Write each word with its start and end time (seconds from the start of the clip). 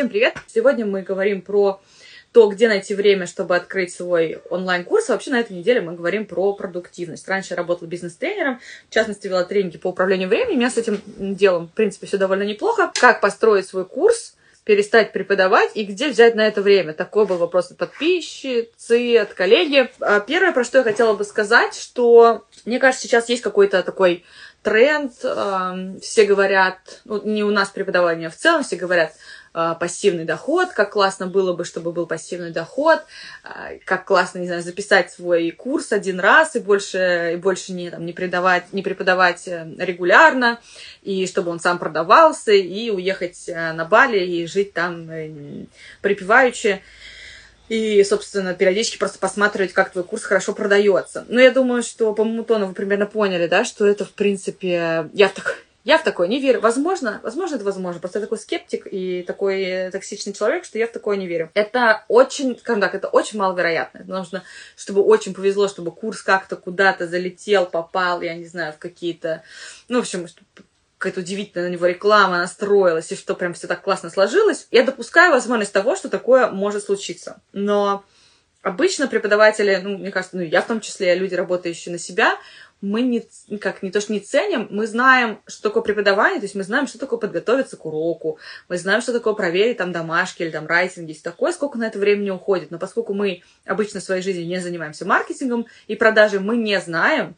Всем 0.00 0.08
привет! 0.08 0.38
Сегодня 0.46 0.86
мы 0.86 1.02
говорим 1.02 1.42
про 1.42 1.78
то, 2.32 2.48
где 2.48 2.68
найти 2.68 2.94
время, 2.94 3.26
чтобы 3.26 3.54
открыть 3.54 3.92
свой 3.92 4.40
онлайн-курс. 4.48 5.10
А 5.10 5.12
вообще 5.12 5.30
на 5.30 5.40
этой 5.40 5.52
неделе 5.52 5.82
мы 5.82 5.92
говорим 5.92 6.24
про 6.24 6.54
продуктивность. 6.54 7.28
Раньше 7.28 7.52
я 7.52 7.58
работала 7.58 7.86
бизнес-тренером, 7.86 8.60
в 8.88 8.94
частности, 8.94 9.26
вела 9.26 9.44
тренинги 9.44 9.76
по 9.76 9.88
управлению 9.88 10.30
временем. 10.30 10.54
У 10.54 10.56
меня 10.56 10.70
с 10.70 10.78
этим 10.78 11.02
делом, 11.18 11.68
в 11.68 11.72
принципе, 11.72 12.06
все 12.06 12.16
довольно 12.16 12.44
неплохо. 12.44 12.90
Как 12.98 13.20
построить 13.20 13.66
свой 13.66 13.84
курс, 13.84 14.36
перестать 14.64 15.12
преподавать 15.12 15.72
и 15.74 15.84
где 15.84 16.08
взять 16.08 16.34
на 16.34 16.46
это 16.46 16.62
время? 16.62 16.94
Такой 16.94 17.26
был 17.26 17.36
вопрос 17.36 17.70
от 17.70 17.76
подписчицы, 17.76 19.18
от 19.18 19.34
коллеги. 19.34 19.90
А 20.00 20.20
первое, 20.20 20.52
про 20.52 20.64
что 20.64 20.78
я 20.78 20.84
хотела 20.84 21.12
бы 21.12 21.24
сказать, 21.24 21.74
что 21.74 22.46
мне 22.64 22.78
кажется, 22.78 23.06
сейчас 23.06 23.28
есть 23.28 23.42
какой-то 23.42 23.82
такой 23.82 24.24
тренд, 24.62 25.12
все 25.12 26.24
говорят, 26.24 27.02
ну, 27.04 27.22
не 27.22 27.44
у 27.44 27.50
нас 27.50 27.68
преподавание, 27.68 28.28
а 28.28 28.30
в 28.30 28.36
целом 28.36 28.62
все 28.62 28.76
говорят, 28.76 29.12
пассивный 29.52 30.24
доход, 30.24 30.70
как 30.70 30.92
классно 30.92 31.26
было 31.26 31.52
бы, 31.52 31.64
чтобы 31.64 31.92
был 31.92 32.06
пассивный 32.06 32.52
доход, 32.52 33.00
э, 33.44 33.78
как 33.84 34.04
классно, 34.04 34.38
не 34.38 34.46
знаю, 34.46 34.62
записать 34.62 35.10
свой 35.10 35.50
курс 35.50 35.92
один 35.92 36.20
раз 36.20 36.56
и 36.56 36.60
больше, 36.60 37.32
и 37.34 37.36
больше 37.36 37.72
не, 37.72 37.90
там, 37.90 38.06
не, 38.06 38.12
преподавать, 38.12 38.72
не 38.72 38.82
преподавать 38.82 39.48
э, 39.48 39.66
регулярно, 39.78 40.60
и 41.02 41.26
чтобы 41.26 41.50
он 41.50 41.58
сам 41.58 41.78
продавался, 41.78 42.52
и 42.52 42.90
уехать 42.90 43.48
э, 43.48 43.72
на 43.72 43.84
Бали 43.84 44.18
и 44.18 44.46
жить 44.46 44.72
там 44.72 45.10
э, 45.10 45.66
припеваючи 46.00 46.80
и, 47.70 48.02
собственно, 48.02 48.52
периодически 48.52 48.98
просто 48.98 49.20
посматривать, 49.20 49.72
как 49.72 49.92
твой 49.92 50.02
курс 50.02 50.24
хорошо 50.24 50.52
продается. 50.52 51.24
Но 51.28 51.40
я 51.40 51.52
думаю, 51.52 51.84
что 51.84 52.12
по 52.14 52.24
моему 52.24 52.42
тону 52.42 52.66
вы 52.66 52.74
примерно 52.74 53.06
поняли, 53.06 53.46
да, 53.46 53.64
что 53.64 53.86
это, 53.86 54.04
в 54.04 54.10
принципе, 54.10 55.08
я 55.12 55.28
так... 55.28 55.58
я 55.84 55.98
в 55.98 56.04
такое 56.04 56.28
не 56.28 56.40
верю. 56.40 56.60
Возможно, 56.60 57.20
возможно, 57.22 57.56
это 57.56 57.64
возможно. 57.64 58.00
Просто 58.00 58.18
я 58.18 58.24
такой 58.24 58.38
скептик 58.38 58.86
и 58.90 59.22
такой 59.22 59.90
токсичный 59.90 60.32
человек, 60.32 60.64
что 60.64 60.78
я 60.78 60.86
в 60.86 60.92
такое 60.92 61.16
не 61.16 61.26
верю. 61.26 61.50
Это 61.54 62.04
очень, 62.08 62.58
скажем 62.58 62.80
так, 62.80 62.94
это 62.94 63.08
очень 63.08 63.38
маловероятно. 63.38 64.04
Нужно, 64.04 64.42
чтобы 64.76 65.02
очень 65.02 65.34
повезло, 65.34 65.68
чтобы 65.68 65.90
курс 65.92 66.22
как-то 66.22 66.56
куда-то 66.56 67.06
залетел, 67.06 67.66
попал, 67.66 68.20
я 68.20 68.34
не 68.34 68.44
знаю, 68.44 68.72
в 68.72 68.78
какие-то... 68.78 69.42
Ну, 69.88 69.98
в 69.98 70.00
общем, 70.02 70.26
какая-то 70.98 71.20
удивительная 71.20 71.68
на 71.68 71.72
него 71.72 71.86
реклама 71.86 72.38
настроилась, 72.38 73.10
и 73.10 73.16
что 73.16 73.34
прям 73.34 73.54
все 73.54 73.66
так 73.66 73.80
классно 73.80 74.10
сложилось, 74.10 74.68
я 74.70 74.82
допускаю 74.82 75.32
возможность 75.32 75.72
того, 75.72 75.96
что 75.96 76.10
такое 76.10 76.48
может 76.48 76.84
случиться. 76.84 77.40
Но 77.54 78.04
обычно 78.60 79.08
преподаватели, 79.08 79.80
ну, 79.82 79.96
мне 79.96 80.10
кажется, 80.10 80.36
ну, 80.36 80.42
я 80.42 80.60
в 80.60 80.66
том 80.66 80.82
числе, 80.82 81.14
люди, 81.14 81.34
работающие 81.34 81.90
на 81.90 81.98
себя, 81.98 82.36
мы 82.80 83.02
не, 83.02 83.22
как, 83.58 83.82
не 83.82 83.90
то, 83.90 84.00
что 84.00 84.12
не 84.12 84.20
ценим, 84.20 84.68
мы 84.70 84.86
знаем, 84.86 85.40
что 85.46 85.62
такое 85.62 85.82
преподавание, 85.82 86.40
то 86.40 86.44
есть 86.44 86.54
мы 86.54 86.62
знаем, 86.62 86.86
что 86.86 86.98
такое 86.98 87.18
подготовиться 87.18 87.76
к 87.76 87.84
уроку, 87.84 88.38
мы 88.68 88.78
знаем, 88.78 89.02
что 89.02 89.12
такое 89.12 89.34
проверить 89.34 89.76
там 89.76 89.92
домашки 89.92 90.42
или 90.42 90.50
там 90.50 90.66
райтинг, 90.66 91.08
есть 91.08 91.22
такое, 91.22 91.52
сколько 91.52 91.78
на 91.78 91.86
это 91.86 91.98
времени 91.98 92.30
уходит. 92.30 92.70
Но 92.70 92.78
поскольку 92.78 93.14
мы 93.14 93.42
обычно 93.64 94.00
в 94.00 94.04
своей 94.04 94.22
жизни 94.22 94.42
не 94.42 94.58
занимаемся 94.58 95.04
маркетингом 95.04 95.66
и 95.86 95.96
продажей, 95.96 96.40
мы 96.40 96.56
не 96.56 96.80
знаем, 96.80 97.36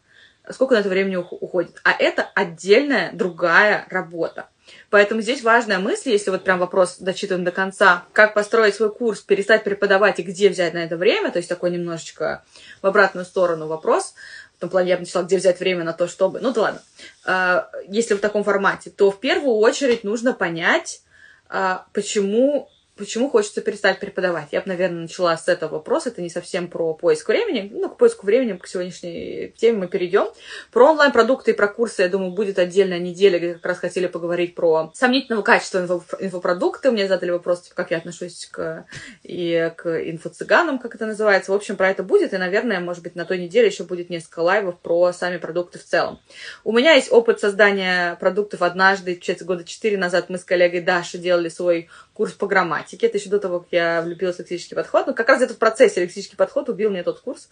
сколько 0.51 0.75
на 0.75 0.81
это 0.81 0.89
времени 0.89 1.17
уходит. 1.17 1.81
А 1.85 1.93
это 1.93 2.23
отдельная 2.35 3.13
другая 3.13 3.87
работа. 3.91 4.49
Поэтому 4.91 5.21
здесь 5.21 5.43
важная 5.43 5.79
мысль, 5.79 6.11
если 6.11 6.31
вот 6.31 6.45
прям 6.45 6.59
вопрос 6.59 6.99
дочитываем 6.99 7.45
до 7.45 7.51
конца, 7.51 8.05
как 8.13 8.35
построить 8.35 8.75
свой 8.75 8.93
курс, 8.95 9.21
перестать 9.21 9.65
преподавать 9.65 10.19
и 10.19 10.23
где 10.23 10.49
взять 10.49 10.75
на 10.75 10.79
это 10.79 10.97
время, 10.97 11.31
то 11.31 11.39
есть 11.39 11.49
такой 11.49 11.71
немножечко 11.71 12.45
в 12.81 12.87
обратную 12.87 13.25
сторону 13.25 13.67
вопрос, 13.67 14.15
том 14.63 14.71
плане 14.71 14.91
я 14.91 14.97
бы 14.97 15.01
начала, 15.01 15.25
где 15.25 15.37
взять 15.37 15.59
время 15.59 15.83
на 15.83 15.93
то, 15.93 16.07
чтобы... 16.07 16.39
Ну 16.41 16.53
да 16.53 16.61
ладно. 16.61 16.83
А, 17.25 17.69
если 17.89 18.15
в 18.15 18.21
таком 18.21 18.45
формате, 18.45 18.91
то 18.91 19.11
в 19.11 19.19
первую 19.19 19.57
очередь 19.57 20.05
нужно 20.05 20.35
понять, 20.35 21.03
а, 21.49 21.87
почему 21.93 22.71
Почему 22.95 23.31
хочется 23.31 23.63
перестать 23.63 24.01
преподавать? 24.01 24.49
Я 24.53 24.61
бы, 24.61 24.69
наверное, 24.69 25.03
начала 25.03 25.35
с 25.37 25.49
этого 25.49 25.77
вопроса. 25.77 26.11
Это 26.11 26.21
не 26.21 26.29
совсем 26.29 26.69
про 26.69 26.93
поиск 26.93 27.27
времени. 27.27 27.71
Ну, 27.73 27.89
к 27.89 27.97
поиску 27.97 28.27
времени, 28.27 28.57
к 28.59 28.67
сегодняшней 28.67 29.55
теме 29.57 29.79
мы 29.79 29.89
перейдем. 29.89 30.29
Про 30.71 30.91
онлайн-продукты 30.91 31.53
и 31.53 31.55
про 31.55 31.69
курсы, 31.69 32.03
я 32.03 32.09
думаю, 32.09 32.33
будет 32.33 32.59
отдельная 32.59 32.99
неделя, 32.99 33.39
где 33.39 33.55
как 33.55 33.65
раз 33.65 33.79
хотели 33.79 34.09
поговорить 34.09 34.55
про 34.55 34.91
сомнительного 34.95 35.43
качества 35.43 35.79
инфо 35.79 36.03
инфопродукты. 36.21 36.91
Мне 36.91 37.09
задали 37.09 37.31
вопрос, 37.31 37.63
типа, 37.63 37.77
как 37.77 37.93
я 37.93 37.97
отношусь 37.97 38.47
к, 38.53 38.85
и 39.23 39.73
к 39.75 39.87
инфо-цыганам, 39.87 40.79
как 40.79 40.95
это 40.95 41.07
называется. 41.07 41.53
В 41.53 41.55
общем, 41.55 41.77
про 41.77 41.89
это 41.89 42.03
будет. 42.03 42.35
И, 42.35 42.37
наверное, 42.37 42.79
может 42.81 43.03
быть, 43.03 43.15
на 43.15 43.25
той 43.25 43.39
неделе 43.39 43.69
еще 43.69 43.85
будет 43.85 44.11
несколько 44.11 44.41
лайвов 44.41 44.79
про 44.81 45.13
сами 45.15 45.39
продукты 45.39 45.79
в 45.79 45.85
целом. 45.85 46.21
У 46.63 46.73
меня 46.73 46.93
есть 46.93 47.11
опыт 47.11 47.41
создания 47.41 48.17
продуктов 48.17 48.61
однажды, 48.61 49.19
года 49.41 49.65
четыре 49.65 49.97
назад 49.97 50.29
мы 50.29 50.39
с 50.39 50.45
коллегой 50.45 50.81
Дашей 50.81 51.19
делали 51.21 51.49
свой 51.49 51.89
курс 52.23 52.35
по 52.35 52.47
грамматике. 52.47 53.09
Это 53.09 53.19
еще 53.19 53.31
до 53.31 53.41
того, 53.41 53.59
как 53.59 53.73
я 53.73 54.01
влюбилась 54.01 54.37
в 54.37 54.39
лексический 54.39 54.77
подход. 54.77 55.09
Но 55.09 55.13
как 55.13 55.29
раз 55.29 55.43
это 55.43 55.55
в 55.55 55.59
процессе 55.59 56.03
лексический 56.03 56.37
подход 56.37 56.69
убил 56.69 56.89
мне 56.89 57.03
тот 57.03 57.19
курс. 57.19 57.49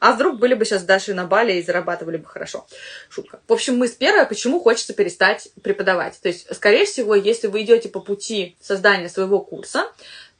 А 0.00 0.10
вдруг 0.10 0.40
были 0.40 0.54
бы 0.54 0.64
сейчас 0.64 0.82
Дашей 0.82 1.14
на 1.14 1.24
Бали 1.24 1.52
и 1.52 1.62
зарабатывали 1.62 2.16
бы 2.16 2.26
хорошо. 2.26 2.66
Шутка. 3.08 3.38
В 3.46 3.52
общем, 3.52 3.78
мы 3.78 3.86
с 3.86 3.92
первой, 3.92 4.26
почему 4.26 4.58
хочется 4.58 4.92
перестать 4.92 5.50
преподавать. 5.62 6.18
То 6.20 6.26
есть, 6.26 6.52
скорее 6.52 6.84
всего, 6.84 7.14
если 7.14 7.46
вы 7.46 7.62
идете 7.62 7.88
по 7.88 8.00
пути 8.00 8.56
создания 8.60 9.08
своего 9.08 9.38
курса, 9.38 9.84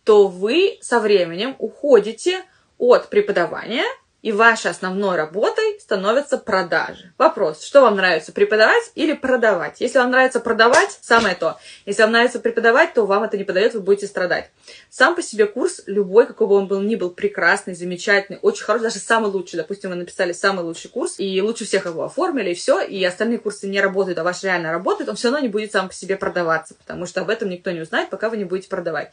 то 0.03 0.27
вы 0.27 0.79
со 0.81 0.99
временем 0.99 1.55
уходите 1.61 2.43
от 2.79 3.11
преподавания 3.11 3.85
и 4.23 4.33
вашей 4.33 4.71
основной 4.71 5.17
работой 5.17 5.79
становятся 5.81 6.39
продажи. 6.39 7.13
Вопрос, 7.19 7.63
что 7.63 7.83
вам 7.83 7.97
нравится, 7.97 8.33
преподавать 8.33 8.91
или 8.95 9.13
продавать? 9.13 9.81
Если 9.81 9.99
вам 9.99 10.11
нравится 10.11 10.41
продавать, 10.41 10.99
самое 11.01 11.35
то. 11.35 11.59
Если 11.87 12.03
вам 12.03 12.13
нравится 12.13 12.41
преподавать, 12.41 12.95
то 12.95 13.07
вам 13.07 13.23
это 13.23 13.39
не 13.39 13.45
подает, 13.45 13.75
вы 13.75 13.81
будете 13.81 14.07
страдать. 14.07 14.51
Сам 14.91 15.15
по 15.15 15.23
себе 15.23 15.47
курс, 15.47 15.83
любой, 15.87 16.27
какой 16.27 16.49
бы 16.49 16.55
он 16.57 16.67
был 16.67 16.81
ни 16.81 16.97
был, 16.97 17.11
прекрасный, 17.11 17.75
замечательный, 17.75 18.39
очень 18.43 18.65
хороший, 18.65 18.85
даже 18.85 18.99
самый 18.99 19.31
лучший. 19.31 19.57
Допустим, 19.57 19.91
вы 19.91 19.97
написали 19.97 20.33
самый 20.33 20.65
лучший 20.65 20.91
курс, 20.91 21.15
и 21.19 21.41
лучше 21.41 21.65
всех 21.65 21.87
его 21.87 22.05
оформили, 22.05 22.51
и 22.51 22.55
все, 22.55 22.81
и 22.81 23.03
остальные 23.05 23.39
курсы 23.39 23.69
не 23.69 23.81
работают, 23.81 24.19
а 24.19 24.25
ваш 24.25 24.43
реально 24.43 24.73
работает, 24.73 25.09
он 25.09 25.17
все 25.17 25.29
равно 25.29 25.41
не 25.41 25.49
будет 25.49 25.73
сам 25.73 25.89
по 25.89 25.95
себе 25.95 26.17
продаваться, 26.17 26.75
потому 26.75 27.07
что 27.07 27.21
об 27.21 27.31
этом 27.31 27.49
никто 27.49 27.71
не 27.71 27.81
узнает, 27.81 28.11
пока 28.11 28.31
вы 28.31 28.37
не 28.37 28.45
будете 28.45 28.69
продавать. 28.69 29.13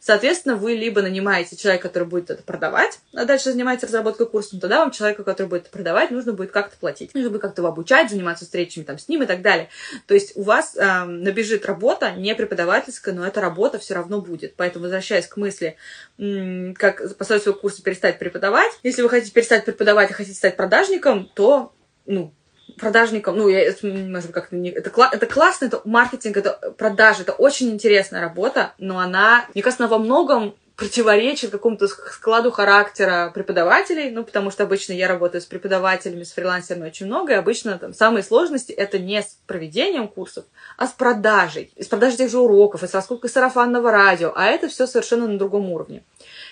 Соответственно, 0.00 0.56
вы 0.56 0.74
либо 0.74 1.02
нанимаете 1.02 1.56
человека, 1.56 1.88
который 1.88 2.08
будет 2.08 2.30
это 2.30 2.42
продавать, 2.42 2.98
а 3.14 3.24
дальше 3.24 3.50
занимается 3.50 3.86
разработкой 3.86 4.26
курса, 4.26 4.45
но 4.52 4.60
тогда 4.60 4.80
вам 4.80 4.90
человеку, 4.90 5.24
который 5.24 5.46
будет 5.46 5.70
продавать, 5.70 6.10
нужно 6.10 6.32
будет 6.32 6.50
как-то 6.50 6.76
платить. 6.76 7.14
Нужно 7.14 7.30
будет 7.30 7.42
как-то 7.42 7.62
его 7.62 7.68
обучать, 7.68 8.10
заниматься 8.10 8.44
встречами 8.44 8.84
там 8.84 8.98
с 8.98 9.08
ним 9.08 9.22
и 9.22 9.26
так 9.26 9.42
далее. 9.42 9.68
То 10.06 10.14
есть 10.14 10.36
у 10.36 10.42
вас 10.42 10.76
э, 10.76 11.04
набежит 11.04 11.66
работа, 11.66 12.12
не 12.12 12.34
преподавательская, 12.34 13.14
но 13.14 13.26
эта 13.26 13.40
работа 13.40 13.78
все 13.78 13.94
равно 13.94 14.20
будет. 14.20 14.54
Поэтому, 14.56 14.84
возвращаясь 14.84 15.26
к 15.26 15.36
мысли, 15.36 15.76
как 16.76 17.16
построить 17.16 17.42
свой 17.42 17.58
курс 17.58 17.78
и 17.78 17.82
перестать 17.82 18.18
преподавать, 18.18 18.72
если 18.82 19.02
вы 19.02 19.08
хотите 19.08 19.32
перестать 19.32 19.64
преподавать 19.64 20.10
и 20.10 20.14
хотите 20.14 20.36
стать 20.36 20.56
продажником, 20.56 21.30
то, 21.34 21.72
ну, 22.06 22.32
продажником, 22.78 23.36
ну, 23.36 23.48
я, 23.48 23.72
может 23.82 24.32
как-то 24.32 24.56
не... 24.56 24.70
Это, 24.70 24.90
это 25.12 25.26
классно, 25.26 25.66
это 25.66 25.80
маркетинг, 25.84 26.36
это 26.36 26.74
продажи, 26.76 27.22
это 27.22 27.32
очень 27.32 27.70
интересная 27.70 28.20
работа, 28.20 28.74
но 28.78 28.98
она, 28.98 29.46
мне 29.54 29.62
кажется, 29.62 29.84
она 29.84 29.90
во 29.90 29.98
многом 30.02 30.56
противоречит 30.76 31.50
какому-то 31.50 31.88
складу 31.88 32.50
характера 32.50 33.30
преподавателей, 33.34 34.10
ну, 34.10 34.24
потому 34.24 34.50
что 34.50 34.64
обычно 34.64 34.92
я 34.92 35.08
работаю 35.08 35.40
с 35.40 35.46
преподавателями, 35.46 36.22
с 36.22 36.32
фрилансерами 36.32 36.88
очень 36.88 37.06
много, 37.06 37.32
и 37.32 37.36
обычно 37.36 37.78
там 37.78 37.94
самые 37.94 38.22
сложности 38.22 38.72
это 38.72 38.98
не 38.98 39.22
с 39.22 39.38
проведением 39.46 40.06
курсов, 40.06 40.44
а 40.76 40.86
с 40.86 40.92
продажей, 40.92 41.72
с 41.80 41.86
продажей 41.86 42.18
тех 42.18 42.30
же 42.30 42.38
уроков, 42.38 42.82
и 42.82 42.88
с 42.88 42.94
раскруткой 42.94 43.30
сарафанного 43.30 43.90
радио, 43.90 44.32
а 44.36 44.44
это 44.44 44.68
все 44.68 44.86
совершенно 44.86 45.26
на 45.26 45.38
другом 45.38 45.70
уровне. 45.70 46.02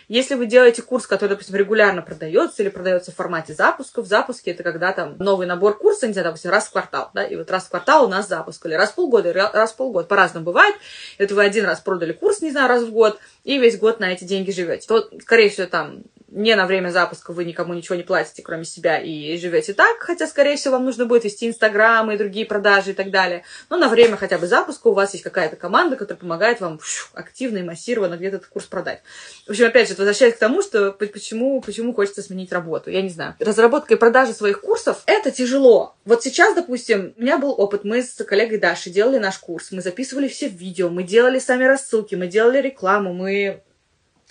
Если 0.08 0.34
вы 0.34 0.46
делаете 0.46 0.82
курс, 0.82 1.06
который, 1.06 1.30
допустим, 1.30 1.56
регулярно 1.56 2.02
продается 2.02 2.62
или 2.62 2.68
продается 2.68 3.10
в 3.10 3.14
формате 3.14 3.54
запуска, 3.54 4.02
в 4.02 4.06
запуске 4.06 4.50
это 4.50 4.62
когда 4.62 4.92
там 4.92 5.16
новый 5.18 5.46
набор 5.46 5.78
курса, 5.78 6.06
не 6.06 6.12
знаю, 6.12 6.26
допустим, 6.26 6.50
раз 6.50 6.66
в 6.66 6.72
квартал, 6.72 7.10
да, 7.14 7.24
и 7.24 7.36
вот 7.36 7.50
раз 7.50 7.64
в 7.64 7.70
квартал 7.70 8.04
у 8.04 8.08
нас 8.08 8.28
запуск, 8.28 8.64
или 8.66 8.74
раз 8.74 8.90
в 8.90 8.94
полгода, 8.94 9.32
раз 9.32 9.72
в 9.72 9.76
полгода, 9.76 10.06
по-разному 10.06 10.46
бывает. 10.46 10.74
Это 11.18 11.34
вы 11.34 11.44
один 11.44 11.64
раз 11.64 11.80
продали 11.80 12.12
курс, 12.12 12.40
не 12.42 12.50
знаю, 12.50 12.68
раз 12.68 12.82
в 12.82 12.90
год, 12.90 13.18
и 13.44 13.58
весь 13.58 13.78
год 13.78 14.00
на 14.00 14.12
эти 14.12 14.24
деньги 14.24 14.50
живете. 14.50 14.86
То, 14.86 15.08
скорее 15.20 15.48
всего, 15.48 15.66
там 15.66 16.02
не 16.34 16.56
на 16.56 16.66
время 16.66 16.88
запуска 16.88 17.32
вы 17.32 17.44
никому 17.44 17.74
ничего 17.74 17.94
не 17.94 18.02
платите, 18.02 18.42
кроме 18.42 18.64
себя, 18.64 18.98
и 18.98 19.38
живете 19.38 19.72
так, 19.72 19.98
хотя, 20.00 20.26
скорее 20.26 20.56
всего, 20.56 20.74
вам 20.74 20.84
нужно 20.84 21.06
будет 21.06 21.24
вести 21.24 21.48
Инстаграм 21.48 22.10
и 22.10 22.16
другие 22.16 22.44
продажи 22.44 22.90
и 22.90 22.92
так 22.92 23.10
далее. 23.10 23.44
Но 23.70 23.76
на 23.76 23.88
время 23.88 24.16
хотя 24.16 24.36
бы 24.38 24.48
запуска 24.48 24.88
у 24.88 24.94
вас 24.94 25.12
есть 25.12 25.22
какая-то 25.22 25.54
команда, 25.54 25.96
которая 25.96 26.20
помогает 26.20 26.60
вам 26.60 26.80
активно 27.14 27.58
и 27.58 27.62
массированно 27.62 28.16
где-то 28.16 28.36
этот 28.36 28.48
курс 28.48 28.66
продать. 28.66 29.02
В 29.46 29.50
общем, 29.50 29.66
опять 29.66 29.88
же, 29.88 29.94
возвращаясь 29.94 30.34
к 30.34 30.38
тому, 30.38 30.60
что 30.60 30.90
почему, 30.92 31.60
почему 31.60 31.94
хочется 31.94 32.22
сменить 32.22 32.52
работу. 32.52 32.90
Я 32.90 33.02
не 33.02 33.10
знаю. 33.10 33.36
Разработка 33.38 33.94
и 33.94 33.96
продажа 33.96 34.32
своих 34.32 34.60
курсов— 34.60 35.02
это 35.06 35.30
тяжело. 35.30 35.94
Вот 36.04 36.24
сейчас, 36.24 36.54
допустим, 36.54 37.14
у 37.16 37.22
меня 37.22 37.38
был 37.38 37.54
опыт. 37.56 37.84
Мы 37.84 38.02
с 38.02 38.24
коллегой 38.24 38.58
Дашей 38.58 38.90
делали 38.90 39.18
наш 39.18 39.38
курс, 39.38 39.70
мы 39.70 39.82
записывали 39.82 40.26
все 40.26 40.48
видео, 40.48 40.88
мы 40.88 41.04
делали 41.04 41.38
сами 41.38 41.64
рассылки, 41.64 42.16
мы 42.16 42.26
делали 42.26 42.60
рекламу, 42.60 43.12
мы 43.12 43.62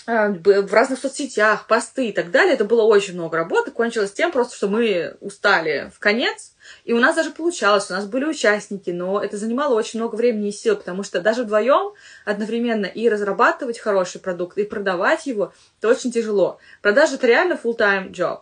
в 0.06 0.74
разных 0.74 1.00
соцсетях, 1.00 1.68
посты 1.68 2.10
и 2.10 2.12
так 2.12 2.32
далее. 2.32 2.54
Это 2.54 2.66
было 2.66 2.84
очень 2.84 3.14
много 3.14 3.38
работы. 3.38 3.72
Кончилось 3.72 4.12
тем 4.12 4.32
просто, 4.32 4.56
что 4.56 4.68
мы 4.68 5.16
устали 5.22 5.92
в 5.96 6.00
конец. 6.00 6.54
И 6.86 6.94
у 6.94 7.00
нас 7.00 7.16
даже 7.16 7.32
получалось, 7.32 7.90
у 7.90 7.94
нас 7.94 8.06
были 8.06 8.26
участники, 8.26 8.90
но 8.90 9.22
это 9.22 9.38
занимало 9.38 9.76
очень 9.76 10.00
много 10.00 10.16
времени 10.16 10.50
и 10.50 10.54
сил, 10.54 10.76
потому 10.76 11.04
что 11.04 11.22
даже 11.22 11.44
вдвоем 11.44 11.94
одновременно 12.26 12.86
и 12.86 13.10
разрабатывать 13.10 13.80
хороший 13.80 14.22
продукт, 14.22 14.58
и 14.58 14.64
продавать 14.64 15.26
его, 15.26 15.54
это 15.80 15.90
очень 15.90 16.12
тяжело. 16.12 16.60
Продажа— 16.82 17.16
это 17.16 17.28
реально 17.28 17.60
full-time 17.62 18.12
job. 18.12 18.42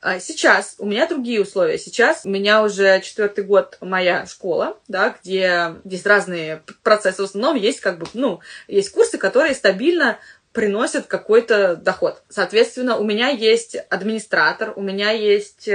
А 0.00 0.20
сейчас 0.20 0.76
у 0.78 0.86
меня 0.86 1.08
другие 1.08 1.40
условия. 1.40 1.78
Сейчас 1.78 2.20
у 2.24 2.28
меня 2.28 2.62
уже 2.62 3.00
четвертый 3.00 3.44
год 3.44 3.78
моя 3.80 4.26
школа, 4.26 4.78
да, 4.88 5.16
где 5.20 5.76
есть 5.84 6.06
разные 6.06 6.62
процессы. 6.82 7.22
В 7.22 7.24
основном 7.24 7.56
есть 7.56 7.80
как 7.80 7.98
бы, 7.98 8.06
ну, 8.12 8.40
есть 8.68 8.90
курсы, 8.90 9.18
которые 9.18 9.54
стабильно 9.54 10.18
приносят 10.56 11.06
какой-то 11.06 11.76
доход. 11.76 12.22
Соответственно, 12.30 12.96
у 12.96 13.04
меня 13.04 13.28
есть 13.28 13.76
администратор, 13.90 14.72
у 14.74 14.80
меня 14.80 15.10
есть, 15.10 15.68
э, 15.68 15.74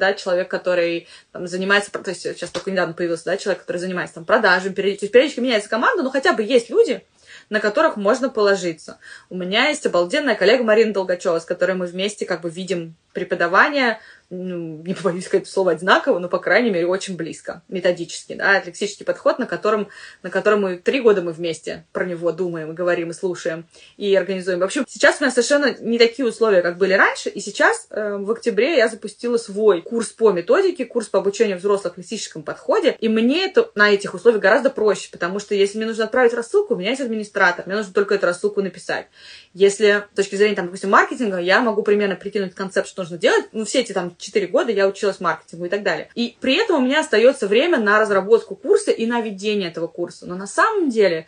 да, 0.00 0.14
человек, 0.14 0.48
который 0.48 1.08
там, 1.30 1.46
занимается, 1.46 1.90
то 1.90 2.08
есть 2.08 2.22
сейчас 2.22 2.48
только 2.48 2.70
недавно 2.70 2.94
появился, 2.94 3.26
да, 3.26 3.36
человек, 3.36 3.60
который 3.60 3.76
занимается 3.76 4.14
там 4.14 4.24
продажами, 4.24 4.72
периодически, 4.72 5.12
периодически 5.12 5.40
меняется 5.40 5.68
команда, 5.68 6.02
но 6.02 6.10
хотя 6.10 6.32
бы 6.32 6.42
есть 6.42 6.70
люди, 6.70 7.04
на 7.50 7.60
которых 7.60 7.98
можно 7.98 8.30
положиться. 8.30 8.96
У 9.28 9.36
меня 9.36 9.68
есть 9.68 9.84
обалденная 9.84 10.36
коллега 10.36 10.64
Марина 10.64 10.94
Долгачева, 10.94 11.38
с 11.38 11.44
которой 11.44 11.76
мы 11.76 11.84
вместе 11.84 12.24
как 12.24 12.40
бы 12.40 12.48
видим 12.48 12.94
преподавание, 13.12 14.00
ну, 14.34 14.82
не 14.82 14.94
побоюсь 14.94 15.26
сказать 15.26 15.48
слово 15.48 15.72
одинаково, 15.72 16.18
но, 16.18 16.28
по 16.28 16.38
крайней 16.38 16.70
мере, 16.70 16.86
очень 16.86 17.16
близко, 17.16 17.62
методически, 17.68 18.34
да, 18.34 18.62
лексический 18.62 19.04
подход, 19.04 19.38
на 19.38 19.46
котором, 19.46 19.88
на 20.22 20.30
котором 20.30 20.62
мы 20.62 20.76
три 20.76 21.00
года 21.00 21.22
мы 21.22 21.32
вместе 21.32 21.86
про 21.92 22.04
него 22.04 22.32
думаем, 22.32 22.74
говорим, 22.74 23.10
и 23.10 23.14
слушаем, 23.14 23.66
и 23.96 24.14
организуем. 24.14 24.60
В 24.60 24.64
общем, 24.64 24.84
сейчас 24.88 25.20
у 25.20 25.24
нас 25.24 25.34
совершенно 25.34 25.76
не 25.80 25.98
такие 25.98 26.26
условия, 26.26 26.62
как 26.62 26.78
были 26.78 26.92
раньше, 26.94 27.28
и 27.28 27.40
сейчас 27.40 27.86
э, 27.90 28.16
в 28.16 28.30
октябре 28.30 28.76
я 28.76 28.88
запустила 28.88 29.36
свой 29.36 29.82
курс 29.82 30.08
по 30.08 30.30
методике, 30.32 30.84
курс 30.84 31.08
по 31.08 31.18
обучению 31.18 31.58
взрослых 31.58 31.94
в 31.94 31.98
лексическом 31.98 32.42
подходе, 32.42 32.96
и 33.00 33.08
мне 33.08 33.46
это 33.46 33.70
на 33.74 33.90
этих 33.90 34.14
условиях 34.14 34.42
гораздо 34.42 34.70
проще, 34.70 35.08
потому 35.10 35.38
что 35.38 35.54
если 35.54 35.78
мне 35.78 35.86
нужно 35.86 36.04
отправить 36.04 36.34
рассылку, 36.34 36.74
у 36.74 36.76
меня 36.76 36.90
есть 36.90 37.02
администратор, 37.02 37.66
мне 37.66 37.76
нужно 37.76 37.92
только 37.92 38.14
эту 38.14 38.26
рассылку 38.26 38.62
написать. 38.62 39.06
Если 39.52 40.04
с 40.12 40.16
точки 40.16 40.36
зрения, 40.36 40.56
там, 40.56 40.66
допустим, 40.66 40.90
маркетинга, 40.90 41.38
я 41.38 41.60
могу 41.60 41.82
примерно 41.82 42.16
прикинуть 42.16 42.54
концепт, 42.54 42.88
что 42.88 43.02
нужно 43.02 43.18
делать, 43.18 43.46
ну, 43.52 43.64
все 43.64 43.80
эти 43.80 43.92
там 43.92 44.14
4 44.24 44.46
года 44.46 44.72
я 44.72 44.88
училась 44.88 45.20
маркетингу 45.20 45.66
и 45.66 45.68
так 45.68 45.82
далее. 45.82 46.08
И 46.14 46.36
при 46.40 46.56
этом 46.56 46.76
у 46.76 46.86
меня 46.86 47.00
остается 47.00 47.46
время 47.46 47.78
на 47.78 48.00
разработку 48.00 48.56
курса 48.56 48.90
и 48.90 49.06
на 49.06 49.20
ведение 49.20 49.68
этого 49.68 49.86
курса. 49.86 50.26
Но 50.26 50.36
на 50.36 50.46
самом 50.46 50.90
деле 50.90 51.26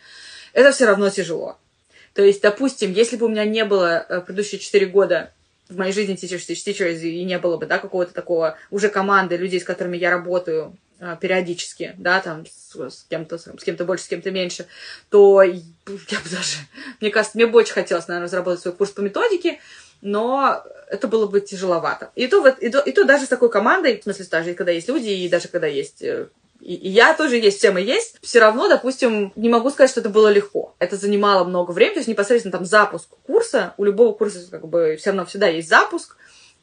это 0.53 0.71
все 0.71 0.85
равно 0.85 1.09
тяжело. 1.09 1.57
То 2.13 2.23
есть, 2.23 2.41
допустим, 2.41 2.91
если 2.91 3.15
бы 3.15 3.27
у 3.27 3.29
меня 3.29 3.45
не 3.45 3.63
было 3.63 4.03
э, 4.09 4.21
предыдущие 4.21 4.59
4 4.59 4.87
года 4.87 5.31
в 5.69 5.77
моей 5.77 5.93
жизни 5.93 6.15
Teachers 6.15 6.47
Teach 6.47 6.65
Teachers 6.65 6.99
и 7.01 7.23
не 7.23 7.37
было 7.37 7.57
бы, 7.57 7.65
да, 7.65 7.77
какого-то 7.77 8.13
такого 8.13 8.57
уже 8.71 8.89
команды 8.89 9.37
людей, 9.37 9.59
с 9.59 9.63
которыми 9.63 9.97
я 9.97 10.09
работаю 10.09 10.75
э, 10.99 11.15
периодически, 11.21 11.93
да, 11.97 12.19
там 12.21 12.45
с, 12.45 12.75
с 12.75 13.05
кем-то, 13.09 13.37
с 13.37 13.63
кем-то 13.63 13.85
больше, 13.85 14.05
с 14.05 14.07
кем-то 14.07 14.31
меньше, 14.31 14.65
то 15.09 15.43
я 15.43 15.53
бы 15.85 16.29
даже, 16.31 16.57
мне 17.01 17.11
кажется, 17.11 17.37
мне 17.37 17.45
бы 17.45 17.59
очень 17.59 17.73
хотелось, 17.73 18.07
наверное, 18.07 18.25
разработать 18.25 18.61
свой 18.61 18.73
курс 18.73 18.91
по 18.91 19.01
методике, 19.01 19.59
но 20.01 20.63
это 20.89 21.07
было 21.07 21.27
бы 21.27 21.41
тяжеловато. 21.41 22.11
И 22.15 22.27
то, 22.27 22.45
и 22.47 22.69
то, 22.69 22.79
и 22.79 22.91
то 22.91 23.03
даже 23.03 23.25
с 23.25 23.29
такой 23.29 23.49
командой, 23.49 23.99
в 23.99 24.03
смысле, 24.03 24.25
даже 24.29 24.53
когда 24.53 24.71
есть 24.71 24.87
люди, 24.87 25.09
и 25.09 25.29
даже 25.29 25.47
когда 25.47 25.67
есть 25.67 26.01
э, 26.01 26.27
и, 26.61 26.75
и 26.75 26.89
я 26.89 27.13
тоже 27.13 27.37
есть, 27.37 27.59
все 27.59 27.71
мы 27.71 27.81
есть, 27.81 28.17
все 28.21 28.39
равно, 28.39 28.67
допустим, 28.67 29.31
не 29.35 29.49
могу 29.49 29.69
сказать, 29.69 29.91
что 29.91 29.99
это 29.99 30.09
было 30.09 30.27
легко. 30.29 30.75
Это 30.79 30.95
занимало 30.95 31.43
много 31.43 31.71
времени, 31.71 31.93
то 31.95 31.99
есть 31.99 32.09
непосредственно 32.09 32.51
там 32.51 32.65
запуск 32.65 33.09
курса, 33.25 33.73
у 33.77 33.83
любого 33.83 34.13
курса 34.13 34.39
как 34.49 34.67
бы 34.67 34.97
все 34.99 35.11
равно 35.11 35.25
всегда 35.25 35.47
есть 35.47 35.69
запуск, 35.69 36.17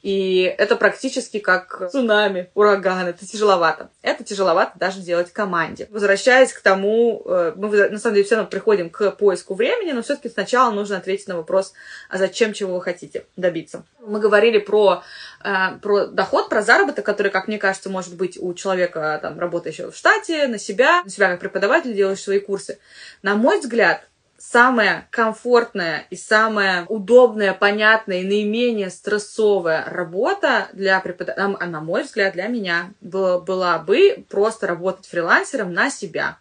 и 0.04 0.54
это 0.58 0.76
практически 0.76 1.38
как 1.38 1.90
цунами, 1.90 2.50
ураган, 2.52 3.06
это 3.06 3.26
тяжеловато. 3.26 3.88
Это 4.02 4.22
тяжеловато 4.22 4.78
даже 4.78 5.00
делать 5.00 5.32
команде. 5.32 5.88
Возвращаясь 5.90 6.52
к 6.52 6.60
тому, 6.60 7.22
э, 7.24 7.54
мы 7.56 7.88
на 7.88 7.98
самом 7.98 8.16
деле 8.16 8.26
все 8.26 8.34
равно 8.34 8.50
приходим 8.50 8.90
к 8.90 9.12
поиску 9.12 9.54
времени, 9.54 9.92
но 9.92 10.02
все-таки 10.02 10.28
сначала 10.28 10.70
нужно 10.72 10.98
ответить 10.98 11.26
на 11.26 11.38
вопрос, 11.38 11.72
а 12.10 12.18
зачем, 12.18 12.52
чего 12.52 12.74
вы 12.74 12.82
хотите 12.82 13.24
добиться. 13.38 13.86
Мы 14.06 14.20
говорили 14.20 14.58
про, 14.58 15.02
э, 15.42 15.78
про 15.80 16.04
доход, 16.04 16.50
про 16.50 16.60
заработок, 16.60 17.06
который, 17.06 17.32
как 17.32 17.48
мне 17.48 17.56
кажется, 17.56 17.88
может 17.88 18.14
быть 18.14 18.36
у 18.38 18.52
человека, 18.52 19.18
там, 19.22 19.40
работающего 19.40 19.90
в 19.90 19.96
штате, 19.96 20.48
на 20.48 20.58
себя, 20.58 21.00
на 21.02 21.08
себя 21.08 21.30
как 21.30 21.40
преподаватель, 21.40 21.94
делаешь 21.94 22.20
свои 22.20 22.40
курсы. 22.40 22.78
На 23.22 23.36
мой 23.36 23.58
взгляд, 23.58 24.06
самая 24.38 25.08
комфортная 25.10 26.06
и 26.10 26.16
самая 26.16 26.84
удобная, 26.86 27.54
понятная 27.54 28.18
и 28.18 28.26
наименее 28.26 28.90
стрессовая 28.90 29.84
работа 29.86 30.68
для 30.72 31.00
преподавателя, 31.00 31.56
а 31.60 31.66
на 31.66 31.80
мой 31.80 32.02
взгляд, 32.02 32.34
для 32.34 32.46
меня 32.48 32.92
была, 33.00 33.78
бы 33.78 34.24
просто 34.28 34.66
работать 34.66 35.06
фрилансером 35.06 35.72
на 35.72 35.90
себя. 35.90 36.38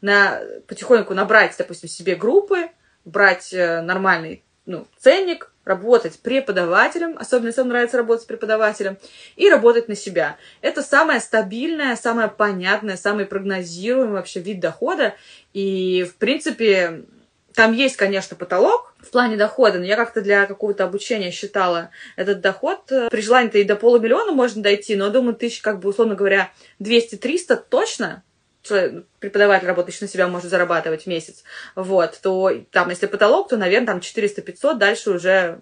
На, 0.00 0.40
потихоньку 0.66 1.12
набрать, 1.12 1.54
допустим, 1.58 1.88
себе 1.88 2.14
группы, 2.14 2.70
брать 3.04 3.52
э, 3.52 3.82
нормальный 3.82 4.42
ну, 4.64 4.86
ценник, 4.98 5.52
работать 5.64 6.18
преподавателем, 6.20 7.16
особенно 7.18 7.52
вам 7.56 7.68
нравится 7.68 7.98
работать 7.98 8.24
с 8.24 8.26
преподавателем, 8.26 8.96
и 9.36 9.50
работать 9.50 9.88
на 9.88 9.94
себя. 9.94 10.36
Это 10.62 10.82
самая 10.82 11.20
стабильная, 11.20 11.96
самая 11.96 12.28
понятная, 12.28 12.96
самый 12.96 13.26
прогнозируемый 13.26 14.14
вообще 14.14 14.40
вид 14.40 14.60
дохода. 14.60 15.14
И, 15.52 16.06
в 16.08 16.16
принципе, 16.16 17.04
там 17.54 17.72
есть, 17.72 17.96
конечно, 17.96 18.36
потолок 18.36 18.94
в 18.98 19.10
плане 19.10 19.36
дохода, 19.36 19.78
но 19.78 19.84
я 19.84 19.96
как-то 19.96 20.20
для 20.20 20.46
какого-то 20.46 20.84
обучения 20.84 21.30
считала 21.30 21.90
этот 22.16 22.40
доход. 22.40 22.84
При 23.10 23.20
желании-то 23.20 23.58
и 23.58 23.64
до 23.64 23.76
полумиллиона 23.76 24.32
можно 24.32 24.62
дойти, 24.62 24.96
но, 24.96 25.10
думаю, 25.10 25.34
тысяч, 25.34 25.60
как 25.60 25.80
бы, 25.80 25.88
условно 25.88 26.14
говоря, 26.14 26.52
200-300 26.80 27.62
точно 27.68 28.22
преподаватель, 29.20 29.66
работающий 29.66 30.02
на 30.02 30.08
себя, 30.08 30.28
может 30.28 30.50
зарабатывать 30.50 31.04
в 31.04 31.06
месяц, 31.06 31.44
вот, 31.74 32.18
то 32.22 32.52
там, 32.70 32.90
если 32.90 33.06
потолок, 33.06 33.48
то, 33.48 33.56
наверное, 33.56 33.86
там 33.86 33.98
400-500, 33.98 34.74
дальше 34.76 35.10
уже 35.10 35.60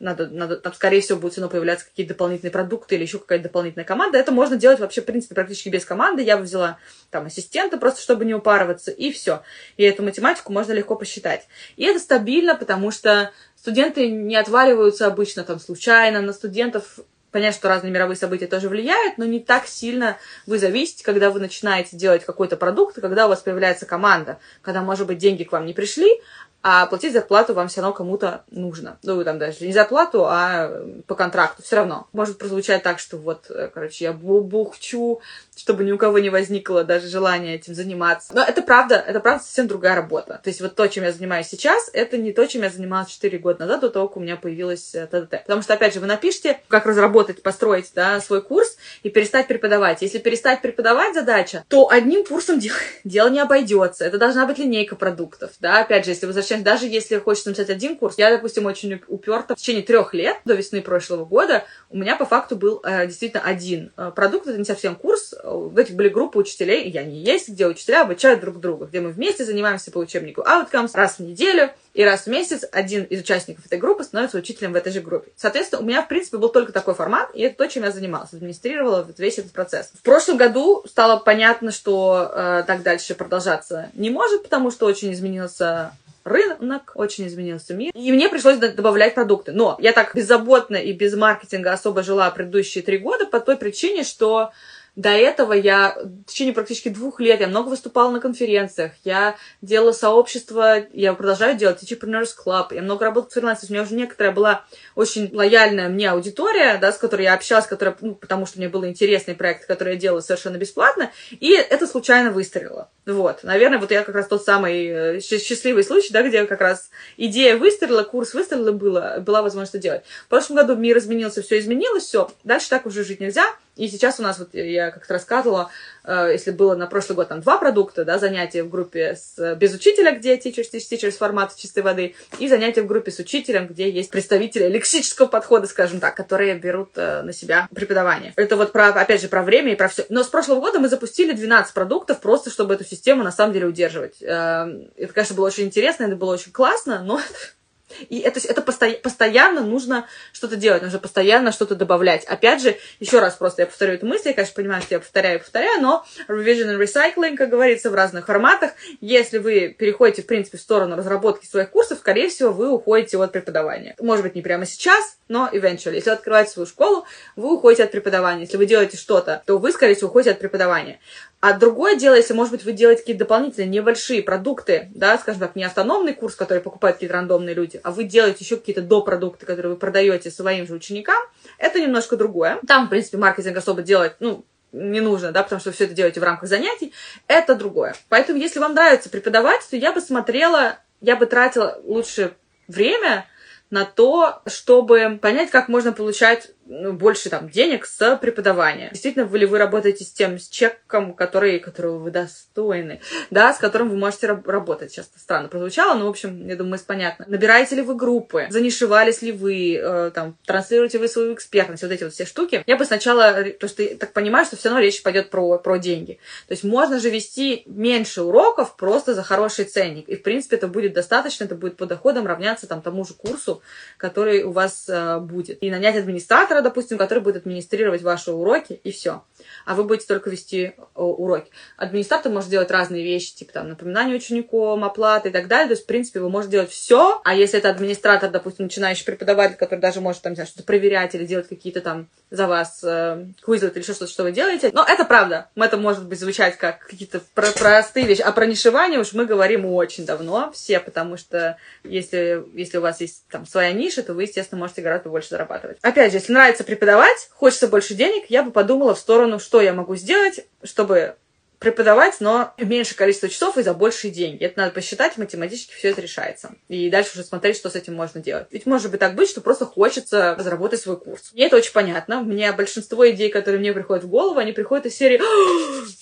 надо, 0.00 0.28
надо, 0.28 0.56
там, 0.56 0.72
скорее 0.72 1.02
всего, 1.02 1.18
будут 1.18 1.32
все 1.32 1.42
равно 1.42 1.52
появляться 1.52 1.84
какие-то 1.84 2.14
дополнительные 2.14 2.50
продукты 2.50 2.94
или 2.94 3.02
еще 3.02 3.18
какая-то 3.18 3.44
дополнительная 3.44 3.84
команда. 3.84 4.18
Это 4.18 4.32
можно 4.32 4.56
делать 4.56 4.80
вообще, 4.80 5.02
в 5.02 5.04
принципе, 5.04 5.34
практически 5.34 5.68
без 5.68 5.84
команды. 5.84 6.22
Я 6.22 6.38
бы 6.38 6.44
взяла 6.44 6.78
там 7.10 7.26
ассистента 7.26 7.76
просто, 7.76 8.00
чтобы 8.00 8.24
не 8.24 8.34
упарываться, 8.34 8.90
и 8.90 9.12
все. 9.12 9.42
И 9.76 9.84
эту 9.84 10.02
математику 10.02 10.52
можно 10.52 10.72
легко 10.72 10.96
посчитать. 10.96 11.46
И 11.76 11.84
это 11.84 12.00
стабильно, 12.00 12.56
потому 12.56 12.90
что 12.90 13.30
студенты 13.56 14.10
не 14.10 14.36
отваливаются 14.36 15.06
обычно 15.06 15.44
там 15.44 15.60
случайно. 15.60 16.22
На 16.22 16.32
студентов 16.32 16.98
Понятно, 17.30 17.56
что 17.56 17.68
разные 17.68 17.92
мировые 17.92 18.16
события 18.16 18.48
тоже 18.48 18.68
влияют, 18.68 19.16
но 19.16 19.24
не 19.24 19.38
так 19.38 19.66
сильно 19.66 20.16
вы 20.46 20.58
зависите, 20.58 21.04
когда 21.04 21.30
вы 21.30 21.38
начинаете 21.38 21.96
делать 21.96 22.24
какой-то 22.24 22.56
продукт, 22.56 23.00
когда 23.00 23.26
у 23.26 23.28
вас 23.28 23.40
появляется 23.40 23.86
команда, 23.86 24.40
когда, 24.62 24.82
может 24.82 25.06
быть, 25.06 25.18
деньги 25.18 25.44
к 25.44 25.52
вам 25.52 25.64
не 25.64 25.72
пришли, 25.72 26.20
а 26.62 26.86
платить 26.86 27.12
зарплату 27.12 27.54
вам 27.54 27.68
все 27.68 27.80
равно 27.80 27.94
кому-то 27.94 28.44
нужно. 28.50 28.98
Ну, 29.02 29.24
там 29.24 29.38
даже 29.38 29.64
не 29.64 29.72
зарплату, 29.72 30.26
а 30.26 30.84
по 31.06 31.14
контракту. 31.14 31.62
Все 31.62 31.76
равно. 31.76 32.06
Может 32.12 32.38
прозвучать 32.38 32.82
так, 32.82 32.98
что 32.98 33.16
вот, 33.16 33.50
э, 33.50 33.70
короче, 33.72 34.04
я 34.04 34.12
бухчу, 34.12 35.20
чтобы 35.56 35.84
ни 35.84 35.92
у 35.92 35.98
кого 35.98 36.18
не 36.18 36.30
возникло 36.30 36.84
даже 36.84 37.08
желания 37.08 37.54
этим 37.54 37.74
заниматься. 37.74 38.34
Но 38.34 38.42
это 38.42 38.62
правда, 38.62 38.96
это 38.96 39.20
правда 39.20 39.42
совсем 39.42 39.68
другая 39.68 39.94
работа. 39.94 40.40
То 40.42 40.50
есть 40.50 40.60
вот 40.60 40.74
то, 40.74 40.86
чем 40.86 41.04
я 41.04 41.12
занимаюсь 41.12 41.46
сейчас, 41.46 41.90
это 41.92 42.18
не 42.18 42.32
то, 42.32 42.46
чем 42.46 42.62
я 42.62 42.70
занималась 42.70 43.08
4 43.08 43.38
года 43.38 43.60
назад, 43.60 43.80
до 43.80 43.90
того, 43.90 44.08
как 44.08 44.18
у 44.18 44.20
меня 44.20 44.36
появилась 44.36 44.94
э, 44.94 45.06
ТДТ. 45.06 45.42
Потому 45.42 45.62
что, 45.62 45.74
опять 45.74 45.94
же, 45.94 46.00
вы 46.00 46.06
напишите, 46.06 46.60
как 46.68 46.84
разработать, 46.84 47.42
построить 47.42 47.90
да, 47.94 48.20
свой 48.20 48.42
курс 48.42 48.76
и 49.02 49.08
перестать 49.08 49.48
преподавать. 49.48 50.02
Если 50.02 50.18
перестать 50.18 50.60
преподавать 50.60 51.14
задача, 51.14 51.64
то 51.68 51.88
одним 51.90 52.24
курсом 52.24 52.58
дело, 52.60 52.76
дело 53.04 53.28
не 53.28 53.40
обойдется. 53.40 54.04
Это 54.04 54.18
должна 54.18 54.46
быть 54.46 54.58
линейка 54.58 54.96
продуктов. 54.96 55.52
Да? 55.60 55.80
Опять 55.80 56.04
же, 56.04 56.10
если 56.10 56.26
вы 56.26 56.32
возвращаемся, 56.50 56.64
даже 56.64 56.86
если 56.86 57.18
хочется 57.18 57.50
написать 57.50 57.70
один 57.70 57.96
курс, 57.96 58.18
я, 58.18 58.30
допустим, 58.30 58.66
очень 58.66 59.00
уперта. 59.08 59.54
В 59.54 59.58
течение 59.58 59.82
трех 59.82 60.14
лет, 60.14 60.38
до 60.44 60.54
весны 60.54 60.82
прошлого 60.82 61.24
года, 61.24 61.64
у 61.90 61.96
меня 61.96 62.16
по 62.16 62.24
факту 62.24 62.56
был 62.56 62.80
э, 62.84 63.06
действительно 63.06 63.42
один 63.42 63.92
э, 63.96 64.12
продукт, 64.14 64.46
это 64.46 64.58
не 64.58 64.64
совсем 64.64 64.94
курс. 64.96 65.34
В 65.42 65.76
этих 65.78 65.94
были 65.94 66.08
группы 66.08 66.38
учителей, 66.38 66.88
я 66.90 67.02
не 67.04 67.18
есть, 67.18 67.48
где 67.48 67.66
учителя 67.66 68.02
обучают 68.02 68.40
друг 68.40 68.60
друга, 68.60 68.86
где 68.86 69.00
мы 69.00 69.10
вместе 69.10 69.44
занимаемся 69.44 69.90
по 69.90 69.98
учебнику 69.98 70.42
Outcomes 70.42 70.90
раз 70.94 71.16
в 71.18 71.20
неделю, 71.20 71.70
и 71.92 72.04
раз 72.04 72.22
в 72.22 72.26
месяц 72.28 72.64
один 72.70 73.04
из 73.04 73.20
участников 73.20 73.66
этой 73.66 73.78
группы 73.78 74.04
становится 74.04 74.38
учителем 74.38 74.72
в 74.72 74.76
этой 74.76 74.92
же 74.92 75.00
группе. 75.00 75.32
Соответственно, 75.36 75.82
у 75.82 75.84
меня, 75.84 76.02
в 76.02 76.08
принципе, 76.08 76.36
был 76.36 76.48
только 76.50 76.72
такой 76.72 76.94
формат, 76.94 77.30
и 77.34 77.42
это 77.42 77.56
то, 77.56 77.66
чем 77.66 77.82
я 77.82 77.90
занималась, 77.90 78.32
администрировала 78.32 79.06
весь 79.18 79.38
этот 79.38 79.52
процесс. 79.52 79.90
В 79.94 80.02
прошлом 80.02 80.36
году 80.36 80.84
стало 80.86 81.18
понятно, 81.18 81.72
что 81.72 82.30
э, 82.32 82.64
так 82.66 82.82
дальше 82.82 83.14
продолжаться 83.14 83.90
не 83.94 84.10
может, 84.10 84.44
потому 84.44 84.70
что 84.70 84.86
очень 84.86 85.12
изменился 85.12 85.92
рынок, 86.24 86.92
очень 86.94 87.26
изменился 87.26 87.74
мир. 87.74 87.92
И 87.94 88.12
мне 88.12 88.28
пришлось 88.28 88.58
добавлять 88.58 89.14
продукты. 89.14 89.52
Но 89.52 89.76
я 89.80 89.92
так 89.92 90.14
беззаботно 90.14 90.76
и 90.76 90.92
без 90.92 91.14
маркетинга 91.14 91.72
особо 91.72 92.02
жила 92.02 92.30
предыдущие 92.30 92.82
три 92.82 92.98
года 92.98 93.26
по 93.26 93.40
той 93.40 93.56
причине, 93.56 94.04
что 94.04 94.52
До 95.00 95.08
этого 95.08 95.54
я 95.54 95.96
в 95.96 96.26
течение 96.26 96.52
практически 96.52 96.90
двух 96.90 97.20
лет 97.20 97.40
я 97.40 97.46
много 97.46 97.70
выступала 97.70 98.10
на 98.10 98.20
конференциях, 98.20 98.92
я 99.02 99.34
делала 99.62 99.92
сообщество, 99.92 100.84
я 100.92 101.14
продолжаю 101.14 101.56
делать 101.56 101.82
Entrepreneurs 101.82 102.28
Club, 102.36 102.74
я 102.74 102.82
много 102.82 103.06
работала 103.06 103.30
с 103.30 103.32
фрилансерами, 103.32 103.70
у 103.70 103.72
меня 103.72 103.82
уже 103.86 103.94
некоторая 103.94 104.34
была 104.34 104.66
очень 104.94 105.34
лояльная 105.34 105.88
мне 105.88 106.10
аудитория, 106.10 106.76
да, 106.76 106.92
с 106.92 106.98
которой 106.98 107.22
я 107.22 107.32
общалась, 107.32 107.66
которая, 107.66 107.96
ну, 108.02 108.14
потому 108.14 108.44
что 108.44 108.58
мне 108.58 108.68
был 108.68 108.84
интересный 108.84 109.34
проект, 109.34 109.66
который 109.66 109.94
я 109.94 109.98
делала 109.98 110.20
совершенно 110.20 110.58
бесплатно, 110.58 111.10
и 111.30 111.52
это 111.52 111.86
случайно 111.86 112.30
выстрелило. 112.30 112.90
Вот, 113.06 113.42
наверное, 113.42 113.78
вот 113.78 113.90
я 113.92 114.02
как 114.02 114.14
раз 114.14 114.26
тот 114.26 114.44
самый 114.44 114.86
э, 115.16 115.20
счастливый 115.20 115.82
случай, 115.82 116.12
да, 116.12 116.22
где 116.22 116.44
как 116.44 116.60
раз 116.60 116.90
идея 117.16 117.56
выстрелила, 117.56 118.02
курс 118.02 118.34
выстрелила, 118.34 118.72
было, 118.72 119.16
была 119.20 119.40
возможность 119.40 119.74
это 119.76 119.82
делать. 119.82 120.02
В 120.26 120.28
прошлом 120.28 120.56
году 120.56 120.76
мир 120.76 120.98
изменился, 120.98 121.40
все 121.40 121.58
изменилось, 121.58 122.04
все, 122.04 122.30
дальше 122.44 122.68
так 122.68 122.84
уже 122.84 123.02
жить 123.02 123.20
нельзя, 123.20 123.46
и 123.80 123.88
сейчас 123.88 124.20
у 124.20 124.22
нас, 124.22 124.38
вот 124.38 124.50
я 124.52 124.90
как-то 124.90 125.14
рассказывала, 125.14 125.70
э, 126.04 126.28
если 126.32 126.50
было 126.50 126.74
на 126.74 126.86
прошлый 126.86 127.16
год 127.16 127.28
там 127.28 127.40
два 127.40 127.56
продукта, 127.56 128.04
да, 128.04 128.18
занятия 128.18 128.62
в 128.62 128.68
группе 128.68 129.16
с, 129.16 129.54
без 129.54 129.74
учителя, 129.74 130.12
где 130.12 130.36
teachers, 130.36 130.66
teach 130.70 130.84
teachers 130.90 131.12
формат 131.12 131.56
чистой 131.56 131.82
воды, 131.82 132.14
и 132.38 132.46
занятия 132.46 132.82
в 132.82 132.86
группе 132.86 133.10
с 133.10 133.18
учителем, 133.18 133.66
где 133.66 133.90
есть 133.90 134.10
представители 134.10 134.66
лексического 134.66 135.26
подхода, 135.26 135.66
скажем 135.66 135.98
так, 135.98 136.14
которые 136.14 136.56
берут 136.56 136.90
э, 136.96 137.22
на 137.22 137.32
себя 137.32 137.68
преподавание. 137.74 138.34
Это 138.36 138.56
вот 138.56 138.72
про, 138.72 138.88
опять 138.88 139.22
же, 139.22 139.28
про 139.28 139.42
время 139.42 139.72
и 139.72 139.76
про 139.76 139.88
все. 139.88 140.04
Но 140.10 140.24
с 140.24 140.28
прошлого 140.28 140.60
года 140.60 140.78
мы 140.78 140.88
запустили 140.88 141.32
12 141.32 141.72
продуктов 141.72 142.20
просто, 142.20 142.50
чтобы 142.50 142.74
эту 142.74 142.84
систему 142.84 143.22
на 143.22 143.32
самом 143.32 143.54
деле 143.54 143.66
удерживать. 143.66 144.20
Э, 144.20 144.66
это, 144.96 145.12
конечно, 145.14 145.34
было 145.34 145.46
очень 145.46 145.64
интересно, 145.64 146.04
это 146.04 146.16
было 146.16 146.34
очень 146.34 146.52
классно, 146.52 147.02
но 147.02 147.18
и 148.08 148.18
это, 148.20 148.40
это 148.46 148.62
посто, 148.62 148.90
постоянно 149.02 149.62
нужно 149.62 150.06
что-то 150.32 150.56
делать, 150.56 150.82
нужно 150.82 150.98
постоянно 150.98 151.52
что-то 151.52 151.74
добавлять. 151.74 152.24
Опять 152.24 152.62
же, 152.62 152.76
еще 152.98 153.20
раз 153.20 153.34
просто 153.34 153.62
я 153.62 153.66
повторю 153.66 153.94
эту 153.94 154.06
мысль, 154.06 154.28
я, 154.28 154.34
конечно, 154.34 154.54
понимаю, 154.54 154.82
что 154.82 154.94
я 154.94 155.00
повторяю 155.00 155.38
и 155.38 155.42
повторяю, 155.42 155.80
но 155.80 156.04
revision 156.28 156.76
and 156.76 156.78
recycling, 156.78 157.36
как 157.36 157.50
говорится, 157.50 157.90
в 157.90 157.94
разных 157.94 158.26
форматах. 158.26 158.72
Если 159.00 159.38
вы 159.38 159.74
переходите, 159.76 160.22
в 160.22 160.26
принципе, 160.26 160.58
в 160.58 160.60
сторону 160.60 160.96
разработки 160.96 161.46
своих 161.46 161.70
курсов, 161.70 161.98
скорее 161.98 162.28
всего, 162.28 162.52
вы 162.52 162.70
уходите 162.70 163.18
от 163.18 163.32
преподавания. 163.32 163.94
Может 164.00 164.24
быть, 164.24 164.34
не 164.34 164.42
прямо 164.42 164.66
сейчас, 164.66 165.18
но 165.28 165.48
eventually. 165.52 165.94
Если 165.94 166.10
вы 166.10 166.16
открываете 166.16 166.50
свою 166.50 166.66
школу, 166.66 167.06
вы 167.36 167.54
уходите 167.54 167.84
от 167.84 167.92
преподавания. 167.92 168.42
Если 168.42 168.56
вы 168.56 168.66
делаете 168.66 168.96
что-то, 168.96 169.42
то 169.46 169.58
вы, 169.58 169.72
скорее 169.72 169.94
всего, 169.94 170.08
уходите 170.10 170.32
от 170.32 170.38
преподавания. 170.38 171.00
А 171.40 171.54
другое 171.54 171.96
дело, 171.96 172.14
если, 172.14 172.34
может 172.34 172.52
быть, 172.52 172.64
вы 172.64 172.72
делаете 172.72 173.00
какие-то 173.00 173.24
дополнительные 173.24 173.68
небольшие 173.68 174.22
продукты, 174.22 174.90
да, 174.94 175.16
скажем 175.16 175.40
так, 175.40 175.56
не 175.56 175.64
автономный 175.64 176.12
курс, 176.12 176.34
который 176.34 176.60
покупают 176.60 176.96
какие-то 176.96 177.14
рандомные 177.14 177.54
люди, 177.54 177.80
а 177.82 177.92
вы 177.92 178.04
делаете 178.04 178.44
еще 178.44 178.56
какие-то 178.56 178.82
допродукты, 178.82 179.46
которые 179.46 179.72
вы 179.72 179.78
продаете 179.78 180.30
своим 180.30 180.66
же 180.66 180.74
ученикам, 180.74 181.18
это 181.56 181.80
немножко 181.80 182.16
другое. 182.16 182.60
Там, 182.66 182.86
в 182.86 182.90
принципе, 182.90 183.16
маркетинг 183.16 183.56
особо 183.56 183.80
делать, 183.80 184.16
ну, 184.20 184.44
не 184.72 185.00
нужно, 185.00 185.32
да, 185.32 185.42
потому 185.42 185.60
что 185.60 185.72
все 185.72 185.84
это 185.84 185.94
делаете 185.94 186.20
в 186.20 186.24
рамках 186.24 186.48
занятий, 186.48 186.92
это 187.26 187.54
другое. 187.54 187.94
Поэтому, 188.10 188.38
если 188.38 188.60
вам 188.60 188.74
нравится 188.74 189.08
преподавать, 189.08 189.66
то 189.68 189.76
я 189.76 189.92
бы 189.92 190.00
смотрела, 190.02 190.78
я 191.00 191.16
бы 191.16 191.24
тратила 191.24 191.80
лучше 191.84 192.34
время 192.68 193.26
на 193.70 193.84
то, 193.84 194.42
чтобы 194.46 195.18
понять, 195.20 195.50
как 195.50 195.68
можно 195.68 195.92
получать 195.92 196.50
ну, 196.70 196.92
больше 196.92 197.30
там 197.30 197.50
денег 197.50 197.84
с 197.84 198.16
преподавания. 198.16 198.90
Действительно, 198.92 199.24
вы 199.24 199.38
ли 199.38 199.46
вы 199.46 199.58
работаете 199.58 200.04
с 200.04 200.12
тем, 200.12 200.38
с 200.38 200.48
чеком, 200.48 201.14
который, 201.14 201.58
которого 201.58 201.98
вы 201.98 202.12
достойны, 202.12 203.00
да, 203.30 203.52
с 203.52 203.58
которым 203.58 203.90
вы 203.90 203.96
можете 203.96 204.28
раб- 204.28 204.46
работать. 204.46 204.92
Сейчас 204.92 205.10
странно 205.16 205.48
прозвучало, 205.48 205.98
но, 205.98 206.06
в 206.06 206.10
общем, 206.10 206.46
я 206.46 206.54
думаю, 206.54 206.78
понятно. 206.86 207.24
Набираете 207.28 207.74
ли 207.74 207.82
вы 207.82 207.96
группы, 207.96 208.46
занишевались 208.50 209.20
ли 209.20 209.32
вы, 209.32 209.74
э, 209.74 210.12
там, 210.14 210.36
транслируете 210.46 210.98
вы 210.98 211.08
свою 211.08 211.34
экспертность, 211.34 211.82
вот 211.82 211.90
эти 211.90 212.04
вот 212.04 212.12
все 212.12 212.24
штуки. 212.24 212.62
Я 212.66 212.76
бы 212.76 212.84
сначала, 212.84 213.42
то 213.58 213.66
что 213.66 213.82
я 213.82 213.96
так 213.96 214.12
понимаю, 214.12 214.46
что 214.46 214.56
все 214.56 214.68
равно 214.68 214.80
речь 214.80 215.02
пойдет 215.02 215.28
про, 215.30 215.58
про 215.58 215.76
деньги. 215.78 216.20
То 216.46 216.52
есть 216.52 216.62
можно 216.62 217.00
же 217.00 217.10
вести 217.10 217.64
меньше 217.66 218.22
уроков 218.22 218.76
просто 218.76 219.14
за 219.14 219.24
хороший 219.24 219.64
ценник. 219.64 220.08
И, 220.08 220.14
в 220.14 220.22
принципе, 220.22 220.54
это 220.54 220.68
будет 220.68 220.92
достаточно, 220.92 221.44
это 221.44 221.56
будет 221.56 221.76
по 221.76 221.86
доходам 221.86 222.26
равняться 222.26 222.68
там 222.68 222.80
тому 222.80 223.04
же 223.04 223.14
курсу, 223.14 223.60
который 223.96 224.44
у 224.44 224.52
вас 224.52 224.88
э, 224.88 225.18
будет. 225.18 225.60
И 225.62 225.70
нанять 225.70 225.96
администратора 225.96 226.59
допустим, 226.62 226.98
который 226.98 227.20
будет 227.20 227.36
администрировать 227.36 228.02
ваши 228.02 228.32
уроки, 228.32 228.80
и 228.84 228.92
все. 228.92 229.22
А 229.64 229.74
вы 229.74 229.84
будете 229.84 230.06
только 230.06 230.30
вести 230.30 230.74
уроки. 230.94 231.50
Администратор 231.76 232.32
может 232.32 232.50
делать 232.50 232.70
разные 232.70 233.04
вещи, 233.04 233.34
типа 233.34 233.52
там 233.52 233.68
напоминание 233.68 234.16
ученикам, 234.16 234.84
оплаты 234.84 235.28
и 235.28 235.32
так 235.32 235.48
далее. 235.48 235.68
То 235.68 235.72
есть, 235.72 235.84
в 235.84 235.86
принципе, 235.86 236.20
вы 236.20 236.30
можете 236.30 236.52
делать 236.52 236.70
все. 236.70 237.20
А 237.24 237.34
если 237.34 237.58
это 237.58 237.70
администратор, 237.70 238.30
допустим, 238.30 238.66
начинающий 238.66 239.04
преподаватель, 239.04 239.56
который 239.56 239.80
даже 239.80 240.00
может 240.00 240.22
там, 240.22 240.34
что-то 240.34 240.62
проверять 240.62 241.14
или 241.14 241.26
делать 241.26 241.48
какие-то 241.48 241.80
там 241.80 242.08
за 242.30 242.46
вас 242.46 242.80
э, 242.82 243.26
квизлет 243.42 243.76
или 243.76 243.82
что-то, 243.82 244.06
что 244.06 244.22
вы 244.22 244.32
делаете. 244.32 244.70
Но 244.72 244.84
это 244.86 245.04
правда. 245.04 245.48
Это 245.56 245.76
может 245.76 246.06
быть 246.06 246.20
звучать 246.20 246.56
как 246.56 246.86
какие-то 246.86 247.20
про 247.34 247.50
простые 247.52 248.06
вещи. 248.06 248.22
А 248.22 248.32
про 248.32 248.46
нишевание 248.46 249.00
уж 249.00 249.12
мы 249.12 249.26
говорим 249.26 249.66
очень 249.66 250.06
давно 250.06 250.50
все, 250.52 250.80
потому 250.80 251.16
что 251.16 251.56
если, 251.84 252.44
если 252.54 252.78
у 252.78 252.80
вас 252.80 253.00
есть 253.00 253.24
там 253.30 253.46
своя 253.46 253.72
ниша, 253.72 254.02
то 254.02 254.14
вы, 254.14 254.22
естественно, 254.22 254.60
можете 254.60 254.82
гораздо 254.82 255.08
больше 255.08 255.30
зарабатывать. 255.30 255.78
Опять 255.82 256.12
же, 256.12 256.18
если 256.18 256.32
нравится 256.32 256.49
преподавать, 256.58 257.28
хочется 257.32 257.68
больше 257.68 257.94
денег, 257.94 258.24
я 258.28 258.42
бы 258.42 258.50
подумала 258.50 258.94
в 258.94 258.98
сторону, 258.98 259.38
что 259.38 259.60
я 259.60 259.72
могу 259.72 259.96
сделать, 259.96 260.46
чтобы 260.62 261.16
преподавать, 261.60 262.16
но 262.20 262.54
меньше 262.56 262.96
количество 262.96 263.28
часов 263.28 263.58
и 263.58 263.62
за 263.62 263.74
большие 263.74 264.10
деньги. 264.10 264.44
Это 264.44 264.60
надо 264.60 264.72
посчитать, 264.72 265.18
математически 265.18 265.74
все 265.74 265.90
это 265.90 266.00
решается. 266.00 266.54
И 266.68 266.88
дальше 266.88 267.10
уже 267.12 267.22
смотреть, 267.22 267.56
что 267.56 267.68
с 267.68 267.76
этим 267.76 267.94
можно 267.94 268.20
делать. 268.20 268.46
Ведь 268.50 268.64
может 268.64 268.90
быть 268.90 268.98
так 268.98 269.14
быть, 269.14 269.28
что 269.28 269.42
просто 269.42 269.66
хочется 269.66 270.34
разработать 270.36 270.80
свой 270.80 270.98
курс. 270.98 271.32
Мне 271.34 271.46
это 271.46 271.56
очень 271.56 271.74
понятно. 271.74 272.22
Меня 272.22 272.54
большинство 272.54 273.08
идей, 273.10 273.28
которые 273.28 273.60
мне 273.60 273.74
приходят 273.74 274.04
в 274.04 274.08
голову, 274.08 274.38
они 274.38 274.52
приходят 274.52 274.86
из 274.86 274.96
серии 274.96 275.20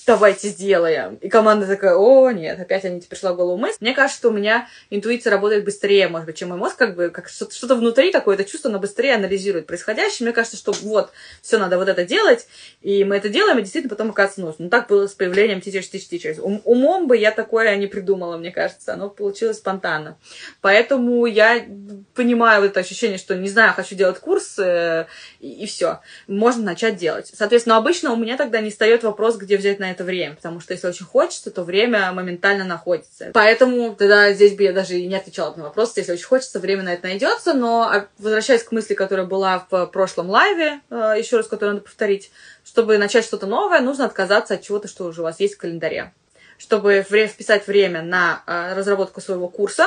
«давайте 0.08 0.48
сделаем». 0.48 1.16
И 1.16 1.28
команда 1.28 1.66
такая 1.66 1.94
«о, 1.94 2.30
нет, 2.30 2.58
опять 2.58 2.84
они 2.86 3.00
тебе 3.00 3.10
пришла 3.10 3.34
в 3.34 3.36
голову 3.36 3.58
мысль». 3.58 3.76
Мне 3.80 3.94
кажется, 3.94 4.18
что 4.18 4.30
у 4.30 4.32
меня 4.32 4.66
интуиция 4.88 5.30
работает 5.30 5.64
быстрее, 5.64 6.08
может 6.08 6.24
быть, 6.24 6.38
чем 6.38 6.48
мой 6.48 6.58
мозг, 6.58 6.76
как 6.76 6.96
бы 6.96 7.10
как 7.10 7.28
что-то 7.28 7.74
внутри 7.74 8.10
какое-то 8.10 8.44
чувство, 8.44 8.70
но 8.70 8.78
быстрее 8.78 9.16
анализирует 9.16 9.66
происходящее. 9.66 10.26
Мне 10.26 10.32
кажется, 10.32 10.56
что 10.56 10.72
вот, 10.72 11.10
все 11.42 11.58
надо 11.58 11.76
вот 11.76 11.88
это 11.88 12.04
делать, 12.04 12.48
и 12.80 13.04
мы 13.04 13.16
это 13.16 13.28
делаем, 13.28 13.58
и 13.58 13.60
действительно 13.60 13.90
потом 13.90 14.10
оказывается 14.10 14.40
нужно. 14.40 14.64
Ну, 14.64 14.70
так 14.70 14.88
было 14.88 15.06
с 15.06 15.12
появлением 15.12 15.58
Teachers 15.58 15.90
Teach 15.92 16.08
Teachers. 16.10 16.40
Ум, 16.40 16.62
умом 16.64 17.06
бы 17.06 17.16
я 17.16 17.30
такое 17.30 17.76
не 17.76 17.86
придумала, 17.86 18.38
мне 18.38 18.50
кажется. 18.50 18.94
Оно 18.94 19.10
получилось 19.10 19.58
спонтанно. 19.58 20.16
Поэтому 20.62 21.26
я 21.26 21.66
понимаю 22.14 22.62
вот 22.62 22.70
это 22.70 22.80
ощущение, 22.80 23.18
что 23.18 23.36
не 23.36 23.48
знаю, 23.48 23.74
хочу 23.74 23.94
делать 23.94 24.18
курс, 24.18 24.58
э, 24.58 25.06
и, 25.40 25.64
и 25.64 25.66
все. 25.66 26.00
Можно 26.26 26.64
начать 26.64 26.96
делать. 26.96 27.30
Соответственно, 27.34 27.76
обычно 27.76 28.12
у 28.12 28.16
меня 28.16 28.38
тогда 28.38 28.60
не 28.60 28.70
встает 28.70 29.02
вопрос, 29.02 29.36
где 29.36 29.58
взять 29.58 29.78
на 29.78 29.90
это 29.90 29.97
время. 30.04 30.34
Потому 30.34 30.60
что 30.60 30.72
если 30.72 30.86
очень 30.86 31.06
хочется, 31.06 31.50
то 31.50 31.64
время 31.64 32.12
моментально 32.12 32.64
находится. 32.64 33.30
Поэтому 33.34 33.94
тогда 33.94 34.32
здесь 34.32 34.54
бы 34.54 34.64
я 34.64 34.72
даже 34.72 34.98
и 34.98 35.06
не 35.06 35.16
отвечала 35.16 35.54
на 35.54 35.64
вопрос. 35.64 35.96
Если 35.96 36.12
очень 36.12 36.26
хочется, 36.26 36.60
время 36.60 36.82
на 36.82 36.94
это 36.94 37.06
найдется. 37.06 37.54
Но 37.54 37.82
а, 37.82 38.08
возвращаясь 38.18 38.62
к 38.62 38.72
мысли, 38.72 38.94
которая 38.94 39.26
была 39.26 39.66
в 39.70 39.86
прошлом 39.86 40.30
лайве, 40.30 40.80
э, 40.90 41.14
еще 41.18 41.36
раз, 41.36 41.46
которую 41.46 41.74
надо 41.74 41.84
повторить, 41.84 42.30
чтобы 42.64 42.98
начать 42.98 43.24
что-то 43.24 43.46
новое, 43.46 43.80
нужно 43.80 44.04
отказаться 44.04 44.54
от 44.54 44.62
чего-то, 44.62 44.88
что 44.88 45.04
уже 45.04 45.20
у 45.20 45.24
вас 45.24 45.40
есть 45.40 45.54
в 45.54 45.58
календаре. 45.58 46.12
Чтобы 46.58 47.02
вписать 47.02 47.66
время 47.66 48.02
на 48.02 48.42
а, 48.46 48.74
разработку 48.74 49.20
своего 49.20 49.48
курса, 49.48 49.86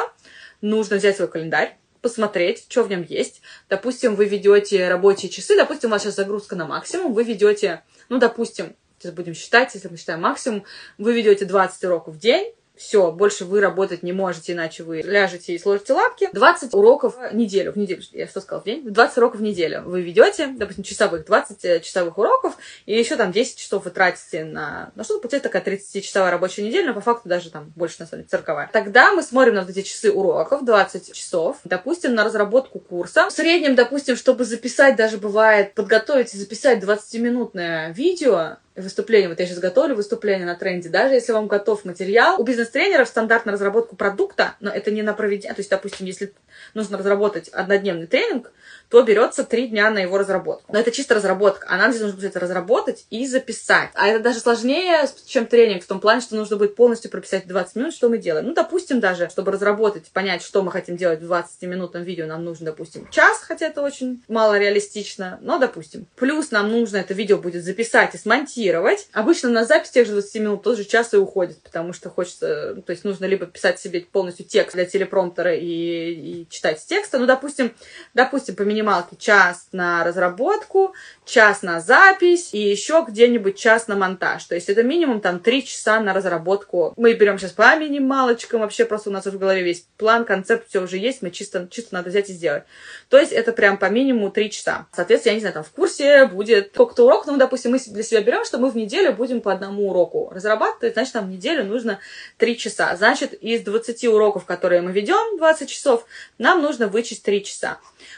нужно 0.62 0.98
взять 0.98 1.18
свой 1.18 1.28
календарь, 1.28 1.78
посмотреть, 2.02 2.66
что 2.68 2.84
в 2.84 2.90
нем 2.90 3.04
есть. 3.04 3.42
Допустим, 3.70 4.16
вы 4.16 4.26
ведете 4.26 4.90
рабочие 4.90 5.30
часы, 5.30 5.56
допустим, 5.56 5.90
у 5.90 5.94
вас 5.94 6.04
сейчас 6.04 6.16
загрузка 6.16 6.56
на 6.56 6.66
максимум, 6.66 7.14
вы 7.14 7.24
ведете, 7.24 7.84
ну, 8.10 8.18
допустим, 8.18 8.76
сейчас 9.02 9.14
будем 9.14 9.34
считать, 9.34 9.74
если 9.74 9.88
мы 9.88 9.98
считаем 9.98 10.22
максимум, 10.22 10.64
вы 10.98 11.14
ведете 11.14 11.46
20 11.46 11.84
уроков 11.86 12.16
в 12.16 12.20
день, 12.20 12.54
все, 12.82 13.12
больше 13.12 13.46
вы 13.46 13.62
работать 13.62 14.02
не 14.02 14.12
можете, 14.12 14.54
иначе 14.54 14.82
вы 14.82 15.02
ляжете 15.02 15.54
и 15.54 15.60
сложите 15.60 15.94
лапки. 15.94 16.30
20 16.34 16.74
уроков 16.74 17.16
в 17.16 17.36
неделю. 17.36 17.74
В 17.74 17.78
неделю, 17.78 18.02
я 18.12 18.28
что 18.28 18.42
сказала, 18.42 18.62
в 18.62 18.66
день? 18.66 18.84
20 18.84 19.18
уроков 19.18 19.40
в 19.40 19.44
неделю 19.44 19.84
вы 19.84 20.02
ведете, 20.02 20.48
допустим, 20.48 20.84
часовых, 20.84 21.26
20 21.26 21.64
э, 21.66 21.80
часовых 21.82 22.18
уроков, 22.18 22.58
и 22.88 22.98
еще 22.98 23.18
там 23.18 23.32
10 23.32 23.58
часов 23.58 23.86
вы 23.86 23.92
тратите 23.92 24.46
на... 24.46 24.92
Ну, 24.96 25.04
что 25.04 25.20
получается 25.20 25.50
такая 25.50 25.64
30-часовая 25.64 26.32
рабочая 26.32 26.64
неделя, 26.64 26.88
но 26.88 26.94
по 26.96 27.02
факту 27.02 27.30
даже 27.30 27.52
там 27.52 27.72
больше, 27.76 27.98
на 28.00 28.08
самом 28.08 28.26
деле, 28.26 28.44
40 28.44 28.72
Тогда 28.72 29.12
мы 29.12 29.22
смотрим 29.22 29.56
на 29.56 29.62
вот 29.62 29.70
эти 29.70 29.84
часы 29.84 30.12
уроков, 30.12 30.66
20 30.66 31.14
часов, 31.14 31.58
допустим, 31.64 32.16
на 32.16 32.24
разработку 32.24 32.80
курса. 32.80 33.30
В 33.30 33.32
среднем, 33.32 33.76
допустим, 33.76 34.16
чтобы 34.16 34.44
записать, 34.44 34.96
даже 34.96 35.20
бывает, 35.20 35.76
подготовить 35.76 36.34
и 36.34 36.38
записать 36.38 36.84
20-минутное 36.84 37.94
видео, 37.94 38.58
выступление, 38.76 39.30
вот 39.30 39.40
я 39.40 39.46
сейчас 39.46 39.60
готовлю 39.60 39.96
выступление 39.96 40.46
на 40.46 40.56
тренде, 40.56 40.90
даже 40.90 41.14
если 41.14 41.32
вам 41.32 41.48
готов 41.48 41.86
материал, 41.86 42.40
у 42.40 42.44
бизнес-тренеров 42.44 43.08
стандарт 43.08 43.46
на 43.46 43.52
разработку 43.52 43.96
продукта, 43.96 44.56
но 44.60 44.72
это 44.72 44.92
не 44.92 45.02
на 45.02 45.14
проведение, 45.14 45.54
то 45.54 45.60
есть, 45.60 45.70
допустим, 45.70 46.06
если 46.06 46.34
нужно 46.74 46.98
разработать 46.98 47.50
однодневный 47.50 48.08
тренинг, 48.08 48.52
то 48.90 49.02
берется 49.04 49.46
три 49.46 49.68
дня 49.68 49.90
на 49.90 50.00
его 50.00 50.18
разработку. 50.18 50.72
Но 50.74 50.78
это 50.78 50.92
чисто 50.92 51.16
разработка. 51.16 51.66
А 51.70 51.78
нам 51.78 51.92
здесь 51.92 52.02
нужно 52.02 52.18
будет 52.18 52.32
это 52.32 52.42
разработать 52.42 53.06
и 53.10 53.26
записать. 53.26 53.90
А 53.94 54.08
это 54.10 54.20
даже 54.22 54.40
сложнее, 54.40 55.08
чем 55.26 55.46
тренинг, 55.46 55.84
в 55.84 55.88
том 55.88 56.02
плане, 56.02 56.20
что 56.20 56.36
нужно 56.36 56.58
будет 56.58 56.76
полностью 56.76 57.10
прописать 57.10 57.48
20 57.48 57.76
минут, 57.78 57.94
что 57.94 58.10
мы 58.10 58.18
делаем. 58.18 58.48
Ну, 58.48 58.54
допустим, 58.54 59.00
даже, 59.00 59.30
чтобы 59.30 59.54
разработать, 59.54 60.12
понять, 60.12 60.44
что 60.44 60.62
мы 60.62 60.74
хотим 60.74 60.98
делать 60.98 61.22
в 61.22 61.32
20-минутном 61.32 62.04
видео, 62.04 62.26
нам 62.26 62.44
нужно, 62.44 62.68
допустим, 62.68 63.08
час, 63.12 63.40
хотя 63.40 63.68
это 63.68 63.82
очень 63.82 64.22
мало 64.28 64.60
реалистично, 64.60 65.40
но, 65.42 65.58
допустим. 65.58 66.06
Плюс 66.18 66.52
нам 66.52 66.70
нужно 66.70 66.98
это 66.98 67.14
видео 67.14 67.38
будет 67.38 67.64
записать 67.64 68.14
и 68.14 68.18
смонтировать, 68.18 68.62
копировать. 68.72 69.08
Обычно 69.14 69.50
на 69.50 69.66
запись 69.66 69.90
тех 69.92 70.06
же 70.08 70.14
20 70.14 70.42
минут 70.42 70.64
тоже 70.64 70.86
час 70.86 71.14
и 71.14 71.18
уходит, 71.18 71.62
потому 71.62 71.94
что 71.94 72.10
хочется, 72.10 72.76
то 72.86 72.92
есть 72.92 73.04
нужно 73.04 73.26
либо 73.26 73.46
писать 73.46 73.80
себе 73.80 74.02
полностью 74.02 74.46
текст 74.46 74.76
для 74.76 74.86
телепромптера 74.86 75.56
и, 75.56 75.64
и 75.64 76.48
читать 76.50 76.80
с 76.80 76.86
текста. 76.86 77.20
Ну, 77.20 77.26
допустим, 77.26 77.74
допустим, 78.14 78.56
по 78.56 78.64
минималке 78.64 79.16
час 79.18 79.68
на 79.72 80.04
разработку, 80.04 80.94
час 81.26 81.62
на 81.62 81.80
запись 81.80 82.50
и 82.54 82.60
еще 82.60 83.06
где-нибудь 83.08 83.58
час 83.58 83.88
на 83.88 83.96
монтаж. 83.96 84.44
То 84.46 84.56
есть 84.56 84.70
это 84.70 84.84
минимум 84.84 85.22
там 85.22 85.40
3 85.40 85.66
часа 85.66 86.00
на 86.00 86.14
разработку. 86.14 86.94
Мы 86.98 87.14
берем 87.14 87.38
сейчас 87.38 87.52
по 87.52 87.76
минималочкам, 87.76 88.62
вообще 88.62 88.86
просто 88.86 89.10
у 89.10 89.14
нас 89.14 89.26
в 89.26 89.38
голове 89.38 89.64
весь 89.64 89.86
план, 89.98 90.26
концепт, 90.26 90.68
все 90.68 90.82
уже 90.82 90.98
есть, 90.98 91.22
мы 91.22 91.32
чисто, 91.32 91.68
чисто 91.70 91.96
надо 91.96 92.10
взять 92.10 92.30
и 92.30 92.34
сделать. 92.34 92.64
То 93.10 93.18
есть 93.18 93.32
это 93.32 93.52
прям 93.52 93.78
по 93.78 93.90
минимуму 93.90 94.32
3 94.32 94.52
часа. 94.52 94.88
Соответственно, 94.94 95.32
я 95.32 95.36
не 95.36 95.42
знаю, 95.42 95.54
там 95.54 95.64
в 95.64 95.72
курсе 95.72 96.26
будет 96.26 96.72
сколько-то 96.74 97.06
уроков, 97.06 97.28
ну, 97.28 97.38
допустим, 97.38 97.72
мы 97.72 97.80
для 97.80 98.04
себя 98.04 98.22
берем, 98.22 98.46
что 98.52 98.58
мы 98.58 98.70
в 98.70 98.76
неделю 98.76 99.14
будем 99.14 99.40
по 99.40 99.54
одному 99.54 99.90
уроку 99.90 100.30
разрабатывать, 100.30 100.96
значит, 100.96 101.14
нам 101.14 101.28
в 101.28 101.30
неделю 101.30 101.64
нужно 101.64 102.00
3 102.38 102.58
часа. 102.58 102.94
Значит, 102.98 103.32
из 103.32 103.62
20 103.62 104.04
уроков, 104.08 104.44
которые 104.44 104.82
мы 104.82 104.92
ведем, 104.92 105.38
20 105.38 105.70
часов, 105.70 106.06
нам 106.38 106.62
нужно 106.62 106.88
вычесть 106.90 107.24
3 107.24 107.46
часа. 107.46 107.78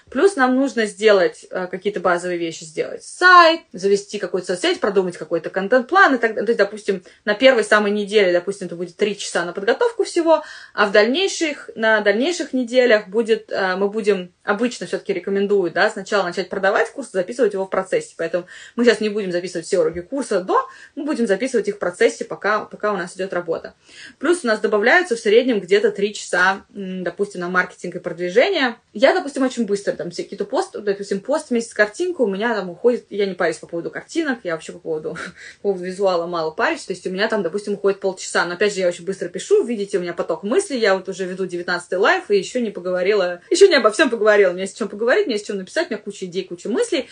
Плюс 0.10 0.36
нам 0.36 0.56
нужно 0.56 0.88
сделать 0.88 1.46
э, 1.52 1.68
какие-то 1.68 2.00
базовые 2.00 2.40
вещи, 2.40 2.64
сделать 2.64 3.04
сайт, 3.04 3.62
завести 3.74 4.18
какую-то 4.18 4.56
соцсеть, 4.56 4.80
продумать 4.80 5.18
какой-то 5.18 5.52
контент-план. 5.52 6.16
И 6.16 6.18
так, 6.18 6.34
то 6.34 6.42
есть, 6.42 6.58
допустим, 6.58 7.04
на 7.26 7.36
первой 7.36 7.64
самой 7.64 7.92
неделе, 7.92 8.34
допустим, 8.34 8.66
это 8.66 8.76
будет 8.76 8.96
3 8.96 9.16
часа 9.16 9.46
на 9.46 9.54
подготовку 9.54 10.04
всего, 10.04 10.44
а 10.74 10.88
в 10.88 10.92
дальнейших, 10.92 11.70
на 11.76 12.02
дальнейших 12.02 12.54
неделях 12.54 13.08
будет, 13.08 13.52
э, 13.52 13.76
мы 13.76 13.88
будем, 13.88 14.34
обычно 14.44 14.86
все-таки 14.86 15.14
рекомендую, 15.14 15.72
да, 15.72 15.90
сначала 15.90 16.24
начать 16.24 16.50
продавать 16.50 16.92
курс, 16.92 17.12
записывать 17.12 17.54
его 17.54 17.66
в 17.66 17.70
процессе. 17.70 18.14
Поэтому 18.18 18.46
мы 18.76 18.84
сейчас 18.84 19.00
не 19.00 19.10
будем 19.10 19.32
записывать 19.32 19.66
все 19.66 19.80
уроки 19.80 20.02
курса 20.02 20.42
до, 20.42 20.68
мы 20.96 21.06
будем 21.06 21.28
записывать 21.28 21.68
их 21.68 21.76
в 21.76 21.80
процессе, 21.80 22.26
пока, 22.26 22.66
пока 22.66 22.92
у 22.94 22.98
нас 22.98 23.16
идет 23.16 23.34
работа. 23.34 23.74
Плюс 24.20 24.44
у 24.44 24.48
нас 24.48 24.60
добавляются 24.60 25.16
в 25.16 25.20
среднем 25.20 25.60
где-то 25.60 25.92
3 25.92 26.14
часа, 26.14 26.66
допустим, 26.70 27.42
на 27.42 27.50
маркетинг 27.50 27.96
и 27.96 28.00
продвижение. 28.00 28.76
Я, 28.94 29.14
допустим, 29.14 29.44
очень 29.44 29.66
быстро 29.66 29.94
там 29.94 30.12
все 30.12 30.24
какие-то 30.24 30.46
посты, 30.46 30.80
допустим, 30.80 31.22
пост 31.22 31.50
вместе 31.50 31.72
с 31.72 31.74
картинкой 31.74 32.26
у 32.26 32.30
меня 32.30 32.54
там 32.54 32.70
уходит, 32.70 33.06
я 33.10 33.26
не 33.26 33.34
парюсь 33.34 33.58
по 33.58 33.68
поводу 33.68 33.90
картинок, 33.90 34.40
я 34.44 34.54
вообще 34.54 34.74
по 34.74 34.80
поводу, 34.80 35.18
по 35.62 35.70
поводу 35.70 35.86
визуала 35.86 36.28
мало 36.28 36.52
парюсь, 36.52 36.86
то 36.86 36.94
есть 36.94 37.08
у 37.08 37.10
меня 37.10 37.28
там, 37.28 37.44
допустим, 37.44 37.74
уходит 37.74 38.00
полчаса, 38.00 38.46
но 38.46 38.56
опять 38.56 38.74
же 38.74 38.82
я 38.82 38.88
очень 38.88 39.06
быстро 39.06 39.30
пишу, 39.30 39.64
видите, 39.64 39.98
у 39.98 40.02
меня 40.02 40.14
поток 40.14 40.44
мыслей, 40.44 40.80
я 40.80 40.96
вот 40.96 41.08
уже 41.08 41.26
веду 41.26 41.46
19 41.46 41.94
лайф 41.94 42.30
и 42.30 42.38
еще 42.38 42.62
не 42.62 42.72
поговорила, 42.72 43.42
еще 43.50 43.68
не 43.68 43.76
обо 43.76 43.92
всем 43.92 44.10
поговорила, 44.10 44.33
у 44.50 44.54
меня 44.54 44.64
есть 44.64 44.76
о 44.76 44.80
чем 44.80 44.90
поговорить, 44.90 45.26
у 45.26 45.28
меня 45.28 45.36
есть 45.36 45.46
о 45.46 45.48
чем 45.48 45.58
написать, 45.58 45.88
у 45.88 45.94
меня 45.94 46.02
куча 46.02 46.26
идей, 46.26 46.44
куча 46.44 46.70
мыслей, 46.70 47.08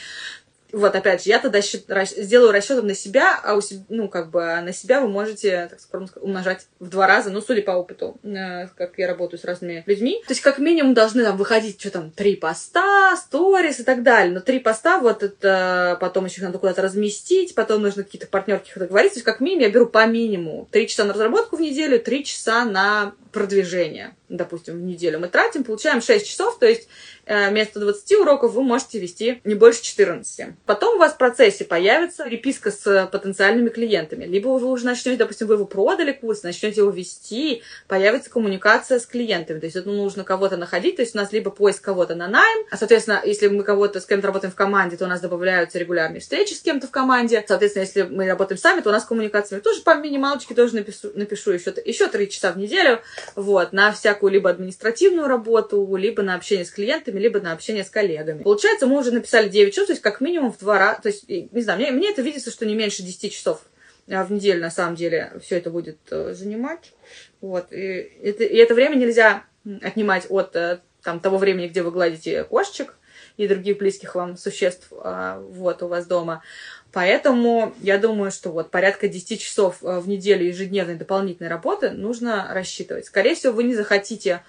вот, 0.71 0.95
опять 0.95 1.23
же, 1.23 1.29
я 1.29 1.39
тогда 1.39 1.61
счит, 1.61 1.89
рас, 1.89 2.11
сделаю 2.11 2.51
расчетом 2.51 2.87
на 2.87 2.95
себя, 2.95 3.39
а 3.43 3.55
у 3.55 3.61
ну, 3.89 4.07
как 4.07 4.31
бы, 4.31 4.39
на 4.39 4.73
себя 4.73 5.01
вы 5.01 5.07
можете, 5.07 5.67
так 5.69 5.79
скажем, 5.79 6.09
умножать 6.21 6.67
в 6.79 6.89
два 6.89 7.07
раза, 7.07 7.29
ну, 7.29 7.41
судя 7.41 7.61
по 7.61 7.71
опыту, 7.71 8.17
э, 8.23 8.67
как 8.75 8.97
я 8.97 9.07
работаю 9.07 9.39
с 9.39 9.43
разными 9.43 9.83
людьми. 9.85 10.21
То 10.25 10.31
есть, 10.31 10.41
как 10.41 10.59
минимум, 10.59 10.93
должны 10.93 11.23
там 11.23 11.37
выходить, 11.37 11.79
что 11.79 11.91
там, 11.91 12.11
три 12.11 12.35
поста, 12.35 13.15
сторис 13.17 13.79
и 13.79 13.83
так 13.83 14.03
далее. 14.03 14.33
Но 14.33 14.39
три 14.39 14.59
поста, 14.59 14.99
вот 14.99 15.23
это 15.23 15.97
потом 15.99 16.25
еще 16.25 16.41
надо 16.41 16.57
куда-то 16.57 16.81
разместить, 16.81 17.53
потом 17.53 17.81
нужно 17.81 18.03
какие-то 18.03 18.27
партнерки 18.27 18.71
договориться. 18.75 19.15
То 19.15 19.19
есть, 19.19 19.25
как 19.25 19.41
минимум, 19.41 19.63
я 19.63 19.69
беру 19.69 19.87
по 19.87 20.05
минимуму. 20.05 20.67
Три 20.71 20.87
часа 20.87 21.03
на 21.03 21.13
разработку 21.13 21.57
в 21.57 21.61
неделю, 21.61 21.99
три 21.99 22.23
часа 22.23 22.65
на 22.65 23.13
продвижение, 23.31 24.15
допустим, 24.29 24.75
в 24.75 24.81
неделю 24.81 25.19
мы 25.19 25.27
тратим, 25.27 25.63
получаем 25.63 26.01
6 26.01 26.27
часов, 26.27 26.59
то 26.59 26.65
есть 26.65 26.87
Э, 27.31 27.49
вместо 27.49 27.79
20 27.79 28.19
уроков 28.19 28.53
вы 28.53 28.63
можете 28.63 28.99
вести 28.99 29.41
не 29.45 29.55
больше 29.55 29.81
14. 29.83 30.47
Потом 30.65 30.95
у 30.95 30.99
вас 30.99 31.13
в 31.13 31.17
процессе 31.17 31.63
появится 31.63 32.25
переписка 32.25 32.71
с 32.71 33.09
потенциальными 33.11 33.69
клиентами. 33.69 34.25
Либо 34.25 34.49
вы 34.49 34.67
уже 34.67 34.85
начнете, 34.85 35.17
допустим, 35.17 35.47
вы 35.47 35.53
его 35.53 35.65
продали 35.65 36.11
курс, 36.11 36.43
начнете 36.43 36.81
его 36.81 36.89
вести, 36.89 37.63
появится 37.87 38.29
коммуникация 38.29 38.99
с 38.99 39.05
клиентами. 39.05 39.59
То 39.59 39.65
есть 39.65 39.77
это 39.77 39.89
нужно 39.89 40.25
кого-то 40.25 40.57
находить, 40.57 40.97
то 40.97 41.03
есть 41.03 41.15
у 41.15 41.19
нас 41.19 41.31
либо 41.31 41.51
поиск 41.51 41.83
кого-то 41.83 42.15
на 42.15 42.27
найм, 42.27 42.65
а, 42.69 42.75
соответственно, 42.75 43.21
если 43.23 43.47
мы 43.47 43.63
кого-то 43.63 44.01
с 44.01 44.05
кем-то 44.05 44.27
работаем 44.27 44.51
в 44.51 44.55
команде, 44.55 44.97
то 44.97 45.05
у 45.05 45.07
нас 45.07 45.21
добавляются 45.21 45.79
регулярные 45.79 46.19
встречи 46.19 46.53
с 46.53 46.59
кем-то 46.59 46.87
в 46.87 46.91
команде. 46.91 47.43
Соответственно, 47.47 47.83
если 47.83 48.01
мы 48.03 48.27
работаем 48.27 48.59
сами, 48.59 48.81
то 48.81 48.89
у 48.89 48.91
нас 48.91 49.05
коммуникация. 49.05 49.61
Тоже 49.61 49.81
по 49.81 49.95
минималочке 49.95 50.53
тоже 50.53 50.75
напишу, 50.75 51.11
напишу 51.13 51.51
еще, 51.51 51.73
еще 51.85 52.07
3 52.07 52.29
часа 52.29 52.51
в 52.51 52.57
неделю, 52.57 52.99
вот, 53.35 53.73
на 53.73 53.91
всякую 53.91 54.31
либо 54.31 54.49
административную 54.49 55.27
работу, 55.27 55.95
либо 55.95 56.21
на 56.21 56.35
общение 56.35 56.65
с 56.65 56.71
клиентами, 56.71 57.19
либо 57.19 57.39
на 57.39 57.53
общение 57.53 57.83
с 57.83 57.89
коллегами. 57.89 58.43
Получается, 58.43 58.87
мы 58.87 58.99
уже 58.99 59.11
написали 59.11 59.49
9 59.49 59.73
часов, 59.73 59.87
то 59.87 59.93
есть 59.93 60.01
как 60.01 60.21
минимум 60.21 60.51
в 60.51 60.59
два 60.59 60.77
раза, 60.77 61.01
то 61.01 61.09
есть, 61.09 61.27
не 61.27 61.61
знаю, 61.61 61.79
мне, 61.79 61.91
мне 61.91 62.11
это 62.11 62.21
видится, 62.21 62.51
что 62.51 62.65
не 62.65 62.75
меньше 62.75 63.03
10 63.03 63.33
часов 63.33 63.61
а, 64.09 64.23
в 64.23 64.31
неделю 64.31 64.61
на 64.61 64.71
самом 64.71 64.95
деле 64.95 65.33
все 65.41 65.57
это 65.57 65.69
будет 65.69 65.97
э, 66.09 66.33
занимать. 66.33 66.93
Вот. 67.39 67.71
И 67.71 67.77
это, 68.23 68.43
и 68.43 68.57
это 68.57 68.73
время 68.73 68.95
нельзя 68.95 69.45
отнимать 69.81 70.25
от 70.29 70.55
э, 70.55 70.79
там, 71.03 71.19
того 71.19 71.37
времени, 71.37 71.67
где 71.67 71.81
вы 71.81 71.91
гладите 71.91 72.43
кошечек 72.43 72.95
и 73.37 73.47
других 73.47 73.77
близких 73.77 74.15
вам 74.15 74.37
существ 74.37 74.91
а, 74.91 75.39
вот, 75.39 75.83
у 75.83 75.87
вас 75.87 76.05
дома. 76.05 76.43
Поэтому 76.91 77.73
я 77.79 77.97
думаю, 77.97 78.31
что 78.31 78.51
вот 78.51 78.69
порядка 78.69 79.07
10 79.07 79.39
часов 79.39 79.77
э, 79.81 79.99
в 79.99 80.07
неделю 80.07 80.45
ежедневной 80.45 80.95
дополнительной 80.95 81.49
работы 81.49 81.91
нужно 81.91 82.49
рассчитывать. 82.51 83.05
Скорее 83.05 83.35
всего, 83.35 83.53
вы 83.53 83.63
не 83.63 83.75
захотите 83.75 84.41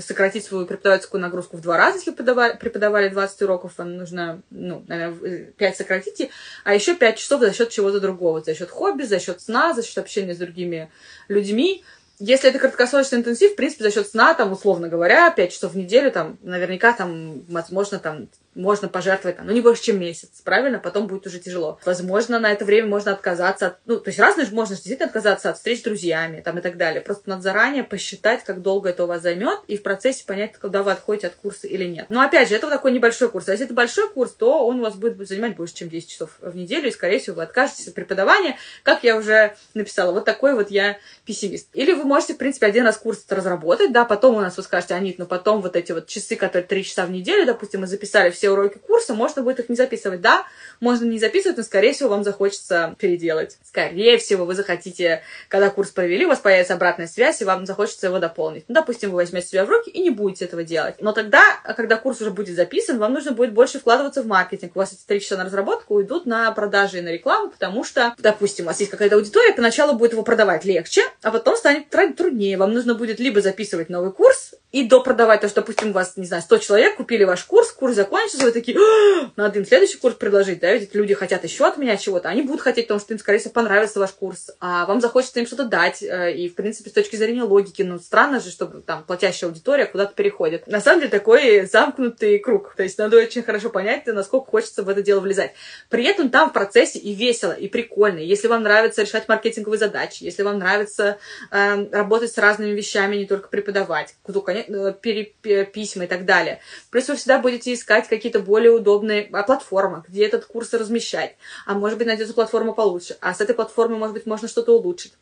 сократить 0.00 0.44
свою 0.44 0.66
преподавательскую 0.66 1.20
нагрузку 1.20 1.56
в 1.56 1.60
два 1.60 1.76
раза, 1.76 1.98
если 1.98 2.10
преподавали, 2.10 2.56
преподавали 2.56 3.08
20 3.08 3.42
уроков, 3.42 3.78
вам 3.78 3.96
нужно, 3.96 4.42
ну, 4.50 4.84
наверное, 4.88 5.52
5 5.56 5.76
сократите, 5.76 6.30
а 6.64 6.74
еще 6.74 6.94
5 6.94 7.16
часов 7.16 7.40
за 7.40 7.52
счет 7.52 7.70
чего-то 7.70 8.00
другого, 8.00 8.40
за 8.40 8.54
счет 8.54 8.70
хобби, 8.70 9.04
за 9.04 9.20
счет 9.20 9.40
сна, 9.40 9.72
за 9.72 9.84
счет 9.84 9.98
общения 9.98 10.34
с 10.34 10.38
другими 10.38 10.90
людьми. 11.28 11.84
Если 12.18 12.50
это 12.50 12.58
краткосрочный 12.58 13.18
интенсив, 13.18 13.52
в 13.52 13.56
принципе, 13.56 13.84
за 13.84 13.92
счет 13.92 14.08
сна, 14.08 14.34
там, 14.34 14.52
условно 14.52 14.88
говоря, 14.88 15.30
5 15.30 15.52
часов 15.52 15.72
в 15.72 15.76
неделю, 15.76 16.10
там, 16.10 16.36
наверняка, 16.42 16.92
там, 16.92 17.42
возможно, 17.48 17.98
там, 17.98 18.28
можно 18.54 18.88
пожертвовать, 18.88 19.38
ну, 19.42 19.52
не 19.52 19.60
больше, 19.60 19.82
чем 19.82 20.00
месяц, 20.00 20.40
правильно? 20.44 20.78
Потом 20.78 21.06
будет 21.06 21.26
уже 21.26 21.38
тяжело. 21.38 21.78
Возможно, 21.84 22.38
на 22.40 22.50
это 22.50 22.64
время 22.64 22.88
можно 22.88 23.12
отказаться 23.12 23.68
от, 23.68 23.78
ну, 23.86 23.98
то 23.98 24.08
есть 24.08 24.18
разные 24.18 24.46
же 24.46 24.54
можно 24.54 24.74
действительно 24.74 25.06
отказаться 25.06 25.50
от 25.50 25.56
встреч 25.56 25.80
с 25.80 25.82
друзьями, 25.82 26.40
там, 26.40 26.58
и 26.58 26.60
так 26.60 26.76
далее. 26.76 27.00
Просто 27.00 27.28
надо 27.28 27.42
заранее 27.42 27.84
посчитать, 27.84 28.44
как 28.44 28.62
долго 28.62 28.90
это 28.90 29.04
у 29.04 29.06
вас 29.06 29.22
займет, 29.22 29.60
и 29.68 29.76
в 29.76 29.82
процессе 29.82 30.24
понять, 30.24 30.54
когда 30.58 30.82
вы 30.82 30.92
отходите 30.92 31.28
от 31.28 31.34
курса 31.34 31.66
или 31.66 31.84
нет. 31.84 32.06
Но, 32.08 32.20
опять 32.20 32.48
же, 32.48 32.56
это 32.56 32.66
вот 32.66 32.72
такой 32.72 32.92
небольшой 32.92 33.30
курс. 33.30 33.48
А 33.48 33.52
если 33.52 33.66
это 33.66 33.74
большой 33.74 34.10
курс, 34.10 34.32
то 34.32 34.66
он 34.66 34.80
у 34.80 34.82
вас 34.82 34.94
будет 34.94 35.16
занимать 35.28 35.56
больше, 35.56 35.74
чем 35.74 35.88
10 35.88 36.08
часов 36.08 36.30
в 36.40 36.56
неделю, 36.56 36.88
и, 36.88 36.92
скорее 36.92 37.20
всего, 37.20 37.36
вы 37.36 37.42
откажетесь 37.44 37.88
от 37.88 37.94
преподавания, 37.94 38.56
как 38.82 39.04
я 39.04 39.16
уже 39.16 39.54
написала. 39.74 40.12
Вот 40.12 40.24
такой 40.24 40.54
вот 40.54 40.70
я 40.70 40.98
пессимист. 41.24 41.68
Или 41.72 41.92
вы 41.92 42.04
можете, 42.04 42.34
в 42.34 42.38
принципе, 42.38 42.66
один 42.66 42.84
раз 42.84 42.96
курс 42.96 43.24
разработать, 43.28 43.92
да, 43.92 44.04
потом 44.04 44.36
у 44.36 44.40
нас 44.40 44.56
вы 44.56 44.62
скажете, 44.62 44.94
Анит, 44.94 45.18
ну, 45.18 45.26
потом 45.26 45.60
вот 45.60 45.76
эти 45.76 45.92
вот 45.92 46.06
часы, 46.08 46.34
которые 46.36 46.66
3 46.66 46.84
часа 46.84 47.06
в 47.06 47.10
неделю, 47.10 47.46
допустим, 47.46 47.82
мы 47.82 47.86
записали 47.86 48.30
все 48.30 48.39
уроки 48.48 48.78
курса, 48.78 49.14
можно 49.14 49.42
будет 49.42 49.60
их 49.60 49.68
не 49.68 49.76
записывать. 49.76 50.20
Да, 50.20 50.44
можно 50.80 51.04
не 51.04 51.18
записывать, 51.18 51.56
но, 51.56 51.62
скорее 51.62 51.92
всего, 51.92 52.08
вам 52.08 52.24
захочется 52.24 52.94
переделать. 52.98 53.58
Скорее 53.64 54.18
всего, 54.18 54.44
вы 54.44 54.54
захотите, 54.54 55.22
когда 55.48 55.70
курс 55.70 55.90
провели, 55.90 56.24
у 56.24 56.28
вас 56.28 56.38
появится 56.38 56.74
обратная 56.74 57.06
связь, 57.06 57.40
и 57.42 57.44
вам 57.44 57.66
захочется 57.66 58.06
его 58.06 58.18
дополнить. 58.18 58.64
Ну, 58.68 58.74
допустим, 58.74 59.10
вы 59.10 59.16
возьмете 59.16 59.48
себя 59.48 59.64
в 59.64 59.68
руки 59.68 59.90
и 59.90 60.00
не 60.00 60.10
будете 60.10 60.44
этого 60.44 60.62
делать. 60.62 60.96
Но 61.00 61.12
тогда, 61.12 61.42
когда 61.76 61.96
курс 61.96 62.20
уже 62.20 62.30
будет 62.30 62.56
записан, 62.56 62.98
вам 62.98 63.12
нужно 63.12 63.32
будет 63.32 63.52
больше 63.52 63.78
вкладываться 63.78 64.22
в 64.22 64.26
маркетинг. 64.26 64.72
У 64.74 64.78
вас 64.78 64.92
эти 64.92 65.06
три 65.06 65.20
часа 65.20 65.36
на 65.36 65.44
разработку 65.44 65.94
уйдут 65.94 66.26
на 66.26 66.50
продажи 66.52 66.98
и 66.98 67.02
на 67.02 67.10
рекламу, 67.10 67.50
потому 67.50 67.84
что, 67.84 68.14
допустим, 68.18 68.66
у 68.66 68.68
вас 68.68 68.80
есть 68.80 68.90
какая-то 68.90 69.16
аудитория, 69.16 69.52
поначалу 69.52 69.94
будет 69.94 70.12
его 70.12 70.22
продавать 70.22 70.64
легче, 70.64 71.02
а 71.22 71.30
потом 71.30 71.56
станет 71.56 71.88
труднее. 71.90 72.56
Вам 72.56 72.72
нужно 72.72 72.94
будет 72.94 73.18
либо 73.20 73.40
записывать 73.40 73.88
новый 73.88 74.12
курс, 74.12 74.54
и 74.72 74.84
допродавать, 74.84 75.40
то, 75.40 75.48
что, 75.48 75.62
допустим, 75.62 75.90
у 75.90 75.92
вас, 75.92 76.16
не 76.16 76.26
знаю, 76.26 76.42
100 76.42 76.58
человек 76.58 76.96
купили 76.96 77.24
ваш 77.24 77.44
курс, 77.44 77.72
курс 77.72 77.96
закончился, 77.96 78.44
вы 78.44 78.52
такие, 78.52 78.78
«А, 78.78 79.30
надо 79.36 79.58
им 79.58 79.66
следующий 79.66 79.98
курс 79.98 80.14
предложить, 80.14 80.60
да, 80.60 80.72
ведь 80.72 80.94
люди 80.94 81.14
хотят 81.14 81.42
еще 81.42 81.66
от 81.66 81.76
меня 81.76 81.96
чего-то, 81.96 82.28
они 82.28 82.42
будут 82.42 82.60
хотеть, 82.60 82.86
потому 82.86 83.00
что 83.00 83.12
им, 83.12 83.18
скорее 83.18 83.38
всего, 83.38 83.52
понравится 83.52 83.98
ваш 83.98 84.10
курс, 84.12 84.50
а 84.60 84.86
вам 84.86 85.00
захочется 85.00 85.40
им 85.40 85.46
что-то 85.46 85.64
дать, 85.64 86.02
э, 86.02 86.34
и, 86.34 86.48
в 86.48 86.54
принципе, 86.54 86.90
с 86.90 86.92
точки 86.92 87.16
зрения 87.16 87.42
логики, 87.42 87.82
ну, 87.82 87.98
странно 87.98 88.38
же, 88.38 88.50
чтобы 88.50 88.80
там 88.82 89.02
платящая 89.04 89.50
аудитория 89.50 89.86
куда-то 89.86 90.14
переходит. 90.14 90.66
На 90.68 90.80
самом 90.80 91.00
деле, 91.00 91.10
такой 91.10 91.66
замкнутый 91.66 92.38
круг, 92.38 92.74
то 92.76 92.84
есть 92.84 92.96
надо 92.98 93.16
очень 93.16 93.42
хорошо 93.42 93.70
понять, 93.70 94.06
насколько 94.06 94.50
хочется 94.50 94.84
в 94.84 94.88
это 94.88 95.02
дело 95.02 95.20
влезать. 95.20 95.52
При 95.88 96.04
этом 96.04 96.30
там 96.30 96.50
в 96.50 96.52
процессе 96.52 96.98
и 96.98 97.12
весело, 97.14 97.52
и 97.52 97.66
прикольно. 97.66 98.18
Если 98.18 98.46
вам 98.46 98.62
нравится 98.62 99.02
решать 99.02 99.28
маркетинговые 99.28 99.78
задачи, 99.78 100.22
если 100.22 100.42
вам 100.42 100.58
нравится 100.58 101.18
э, 101.50 101.88
работать 101.90 102.32
с 102.32 102.38
разными 102.38 102.70
вещами, 102.70 103.16
не 103.16 103.26
только 103.26 103.48
преподавать, 103.48 104.14
то, 104.32 104.40
конечно, 104.40 104.59
письма 104.62 106.04
и 106.04 106.06
так 106.06 106.24
далее. 106.24 106.60
Плюс 106.90 107.08
вы 107.08 107.16
всегда 107.16 107.38
будете 107.38 107.72
искать 107.72 108.08
какие-то 108.08 108.40
более 108.40 108.72
удобные 108.72 109.28
а, 109.32 109.42
платформы, 109.42 110.04
где 110.08 110.26
этот 110.26 110.44
курс 110.44 110.72
размещать. 110.72 111.36
А 111.66 111.74
может 111.74 111.98
быть, 111.98 112.06
найдется 112.06 112.34
платформа 112.34 112.72
получше. 112.72 113.16
А 113.20 113.34
с 113.34 113.40
этой 113.40 113.54
платформы, 113.54 113.96
может 113.96 114.14
быть, 114.14 114.26
можно 114.26 114.48
что-то 114.48 114.76
улучшить. 114.76 115.12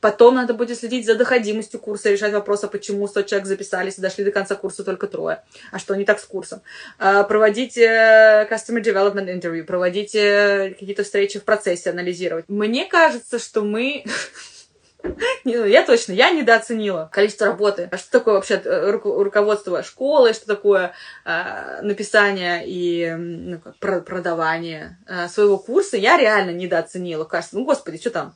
Потом 0.00 0.36
надо 0.36 0.54
будет 0.54 0.78
следить 0.78 1.06
за 1.06 1.14
доходимостью 1.14 1.80
курса, 1.80 2.10
решать 2.10 2.32
вопрос, 2.32 2.64
а 2.64 2.68
почему 2.68 3.06
100 3.08 3.22
человек 3.22 3.46
записались 3.48 3.98
и 3.98 4.00
дошли 4.00 4.24
до 4.24 4.30
конца 4.30 4.54
курса 4.54 4.84
только 4.84 5.06
трое. 5.06 5.42
А 5.72 5.78
что 5.78 5.94
не 5.94 6.04
так 6.04 6.20
с 6.20 6.24
курсом? 6.24 6.62
А, 6.98 7.24
проводить 7.24 7.76
э, 7.76 8.46
customer 8.50 8.82
development 8.82 9.40
interview, 9.40 9.64
проводить 9.64 10.14
э, 10.14 10.74
какие-то 10.78 11.02
встречи 11.02 11.38
в 11.38 11.44
процессе, 11.44 11.90
анализировать. 11.90 12.44
Мне 12.48 12.86
кажется, 12.86 13.38
что 13.38 13.62
мы 13.62 14.04
я 15.44 15.84
точно, 15.84 16.12
я 16.12 16.30
недооценила 16.30 17.08
количество 17.12 17.46
работы. 17.48 17.88
А 17.90 17.98
что 17.98 18.10
такое 18.10 18.34
вообще 18.34 18.60
э, 18.64 18.90
руководство 18.90 19.82
школы, 19.82 20.32
что 20.32 20.46
такое 20.46 20.92
э, 21.24 21.82
написание 21.82 22.62
и 22.66 23.10
ну, 23.14 23.60
продавание 23.80 24.98
э, 25.06 25.28
своего 25.28 25.58
курса, 25.58 25.96
я 25.96 26.16
реально 26.16 26.50
недооценила. 26.50 27.24
Кажется, 27.24 27.56
ну, 27.56 27.64
господи, 27.64 27.98
что 27.98 28.10
там? 28.10 28.34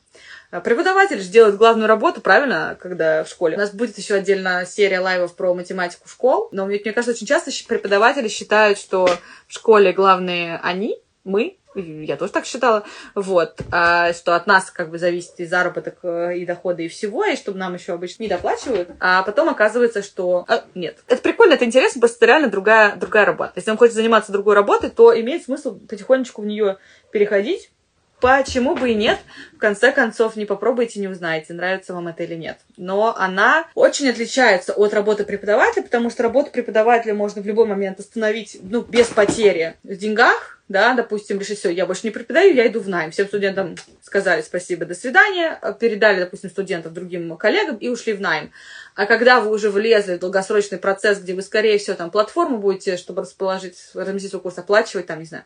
Преподаватель 0.50 1.20
же 1.20 1.28
делает 1.28 1.58
главную 1.58 1.88
работу, 1.88 2.22
правильно, 2.22 2.76
когда 2.80 3.22
в 3.22 3.28
школе. 3.28 3.56
У 3.56 3.60
нас 3.60 3.70
будет 3.70 3.98
еще 3.98 4.14
отдельно 4.14 4.64
серия 4.66 5.00
лайвов 5.00 5.36
про 5.36 5.52
математику 5.52 6.08
школ, 6.08 6.48
но 6.52 6.64
мне 6.64 6.78
кажется, 6.78 7.10
очень 7.10 7.26
часто 7.26 7.50
преподаватели 7.66 8.28
считают, 8.28 8.78
что 8.78 9.10
в 9.46 9.52
школе 9.52 9.92
главные 9.92 10.58
они, 10.62 10.96
мы, 11.24 11.58
я 11.78 12.16
тоже 12.16 12.32
так 12.32 12.44
считала, 12.44 12.84
вот, 13.14 13.60
а, 13.70 14.12
что 14.12 14.34
от 14.34 14.46
нас 14.46 14.70
как 14.70 14.90
бы 14.90 14.98
зависит 14.98 15.38
и 15.38 15.44
заработок, 15.46 15.98
э, 16.02 16.38
и 16.38 16.46
доходы, 16.46 16.84
и 16.84 16.88
всего, 16.88 17.24
и 17.24 17.36
чтобы 17.36 17.58
нам 17.58 17.74
еще 17.74 17.92
обычно 17.92 18.22
не 18.24 18.28
доплачивают, 18.28 18.90
а 19.00 19.22
потом 19.22 19.48
оказывается, 19.48 20.02
что... 20.02 20.44
А, 20.48 20.64
нет. 20.74 20.98
Это 21.06 21.22
прикольно, 21.22 21.54
это 21.54 21.64
интересно, 21.64 22.00
просто 22.00 22.26
реально 22.26 22.48
другая, 22.48 22.96
другая 22.96 23.24
работа. 23.24 23.52
Если 23.56 23.70
он 23.70 23.76
хочет 23.76 23.94
заниматься 23.94 24.32
другой 24.32 24.54
работой, 24.54 24.90
то 24.90 25.18
имеет 25.18 25.44
смысл 25.44 25.78
потихонечку 25.78 26.42
в 26.42 26.46
нее 26.46 26.78
переходить, 27.12 27.70
Почему 28.20 28.74
бы 28.74 28.90
и 28.90 28.94
нет? 28.94 29.18
В 29.54 29.58
конце 29.58 29.92
концов, 29.92 30.34
не 30.34 30.44
попробуйте, 30.44 30.98
не 30.98 31.06
узнаете, 31.06 31.52
нравится 31.52 31.94
вам 31.94 32.08
это 32.08 32.24
или 32.24 32.34
нет. 32.34 32.58
Но 32.76 33.14
она 33.16 33.68
очень 33.74 34.08
отличается 34.08 34.72
от 34.72 34.92
работы 34.92 35.24
преподавателя, 35.24 35.82
потому 35.82 36.10
что 36.10 36.24
работу 36.24 36.50
преподавателя 36.50 37.14
можно 37.14 37.42
в 37.42 37.46
любой 37.46 37.66
момент 37.66 38.00
остановить, 38.00 38.58
ну, 38.62 38.82
без 38.82 39.06
потери 39.06 39.76
в 39.84 39.96
деньгах, 39.96 40.58
да, 40.68 40.94
допустим, 40.94 41.38
решить, 41.38 41.60
все, 41.60 41.70
я 41.70 41.86
больше 41.86 42.02
не 42.04 42.10
преподаю, 42.10 42.54
я 42.54 42.66
иду 42.66 42.80
в 42.80 42.88
найм. 42.88 43.10
Всем 43.10 43.26
студентам 43.26 43.76
сказали 44.02 44.42
спасибо, 44.42 44.84
до 44.84 44.94
свидания, 44.94 45.58
передали, 45.78 46.20
допустим, 46.20 46.50
студентов 46.50 46.92
другим 46.92 47.36
коллегам 47.36 47.76
и 47.76 47.88
ушли 47.88 48.12
в 48.12 48.20
найм. 48.20 48.52
А 48.94 49.06
когда 49.06 49.40
вы 49.40 49.50
уже 49.50 49.70
влезли 49.70 50.16
в 50.16 50.18
долгосрочный 50.18 50.78
процесс, 50.78 51.20
где 51.20 51.34
вы, 51.34 51.42
скорее 51.42 51.78
всего, 51.78 51.96
там 51.96 52.10
платформу 52.10 52.58
будете, 52.58 52.96
чтобы 52.96 53.22
расположить, 53.22 53.78
разместить 53.94 54.30
свой 54.30 54.42
курс, 54.42 54.58
оплачивать, 54.58 55.06
там, 55.06 55.20
не 55.20 55.24
знаю, 55.24 55.44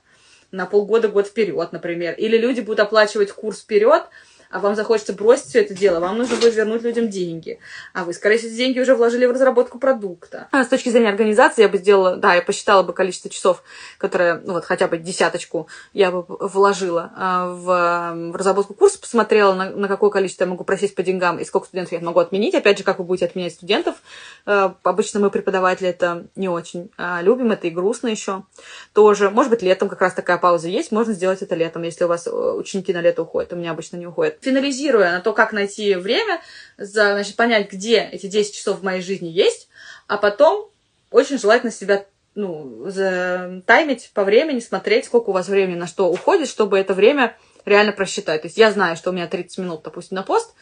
на 0.53 0.67
полгода, 0.67 1.09
год 1.09 1.27
вперед, 1.27 1.73
например. 1.73 2.15
Или 2.17 2.37
люди 2.37 2.61
будут 2.61 2.81
оплачивать 2.81 3.33
курс 3.33 3.61
вперед, 3.61 4.05
а 4.53 4.59
вам 4.59 4.77
захочется 4.77 5.13
бросить 5.15 5.47
все 5.47 5.63
это 5.63 5.75
дело, 5.75 5.99
вам 5.99 6.19
нужно 6.19 6.37
будет 6.37 6.55
вернуть 6.55 6.83
людям 6.83 7.09
деньги. 7.09 7.59
А 7.95 8.05
вы, 8.05 8.13
скорее 8.13 8.37
всего, 8.37 8.55
деньги 8.55 8.79
уже 8.81 8.95
вложили 8.95 9.25
в 9.27 9.33
разработку 9.33 9.79
продукта. 9.79 10.49
А 10.53 10.65
с 10.65 10.69
точки 10.69 10.91
зрения 10.91 11.09
организации 11.09 11.63
я 11.63 11.69
бы 11.69 11.79
сделала, 11.79 12.17
да, 12.17 12.35
я 12.35 12.43
посчитала 12.43 12.83
бы 12.83 12.93
количество 12.93 13.31
часов, 13.31 13.63
которые, 13.99 14.43
ну 14.45 14.53
вот 14.53 14.65
хотя 14.65 14.89
бы 14.89 14.99
десяточку 14.99 15.69
я 15.95 16.11
бы 16.11 16.25
вложила 16.29 17.13
а, 17.17 17.49
в, 17.49 18.33
в 18.33 18.37
разработку 18.37 18.75
курса, 18.75 18.99
посмотрела, 19.01 19.55
на, 19.55 19.71
на 19.71 19.89
какое 19.89 20.11
количество 20.11 20.45
я 20.45 20.51
могу 20.51 20.65
просить 20.65 20.95
по 20.95 21.03
деньгам 21.03 21.39
и 21.39 21.45
сколько 21.45 21.67
студентов 21.67 21.93
я 21.93 22.01
могу 22.01 22.21
отменить. 22.21 22.55
Опять 22.55 22.79
же, 22.79 22.85
как 22.85 22.99
вы 22.99 23.05
будете 23.05 23.25
отменять 23.27 23.55
студентов. 23.55 23.97
А, 24.45 24.75
обычно 24.83 25.21
мы, 25.21 25.31
преподаватели, 25.31 25.89
это 25.89 26.27
не 26.37 26.49
очень 26.49 26.91
а, 26.99 27.23
любим, 27.23 27.53
это 27.53 27.69
и 27.69 27.71
грустно 27.71 28.09
еще 28.09 28.43
тоже. 28.93 29.31
Может 29.31 29.51
быть, 29.51 29.63
летом 29.63 29.89
как 29.89 30.03
раз 30.03 30.13
такая 30.13 30.37
пауза 30.37 30.69
есть, 30.69 30.93
можно 30.93 31.15
сделать 31.15 31.41
это 31.41 31.55
летом, 31.55 31.83
если 31.83 32.05
у 32.05 32.09
вас 32.09 32.27
э, 32.27 32.31
ученики 32.31 32.93
на 32.93 33.01
лето 33.01 33.23
уходят. 33.23 33.53
У 33.53 33.57
меня 33.57 33.71
обычно 33.71 33.97
не 33.97 34.07
уходят 34.07 34.42
финализируя 34.43 35.13
на 35.13 35.21
то, 35.21 35.33
как 35.33 35.53
найти 35.53 35.95
время, 35.95 36.41
за, 36.77 37.13
значит, 37.13 37.37
понять, 37.37 37.71
где 37.71 38.03
эти 38.13 38.27
10 38.27 38.55
часов 38.55 38.81
в 38.81 38.85
моей 38.85 39.01
жизни 39.01 39.29
есть, 39.29 39.69
а 40.09 40.19
потом 40.19 40.69
очень 41.11 41.39
желательно 41.39 41.73
себя 41.73 42.05
ну, 42.35 42.91
таймить 43.67 44.11
по 44.15 44.25
времени, 44.25 44.61
смотреть, 44.61 45.05
сколько 45.05 45.31
у 45.31 45.33
вас 45.33 45.49
времени 45.49 45.77
на 45.77 45.87
что 45.87 46.09
уходит, 46.09 46.49
чтобы 46.49 46.79
это 46.79 46.95
время 46.95 47.37
реально 47.65 47.93
просчитать. 47.93 48.43
То 48.43 48.47
есть 48.47 48.59
я 48.59 48.71
знаю, 48.73 48.97
что 48.97 49.11
у 49.11 49.13
меня 49.13 49.27
30 49.27 49.59
минут, 49.59 49.83
допустим, 49.83 50.17
на 50.17 50.23
пост, 50.23 50.55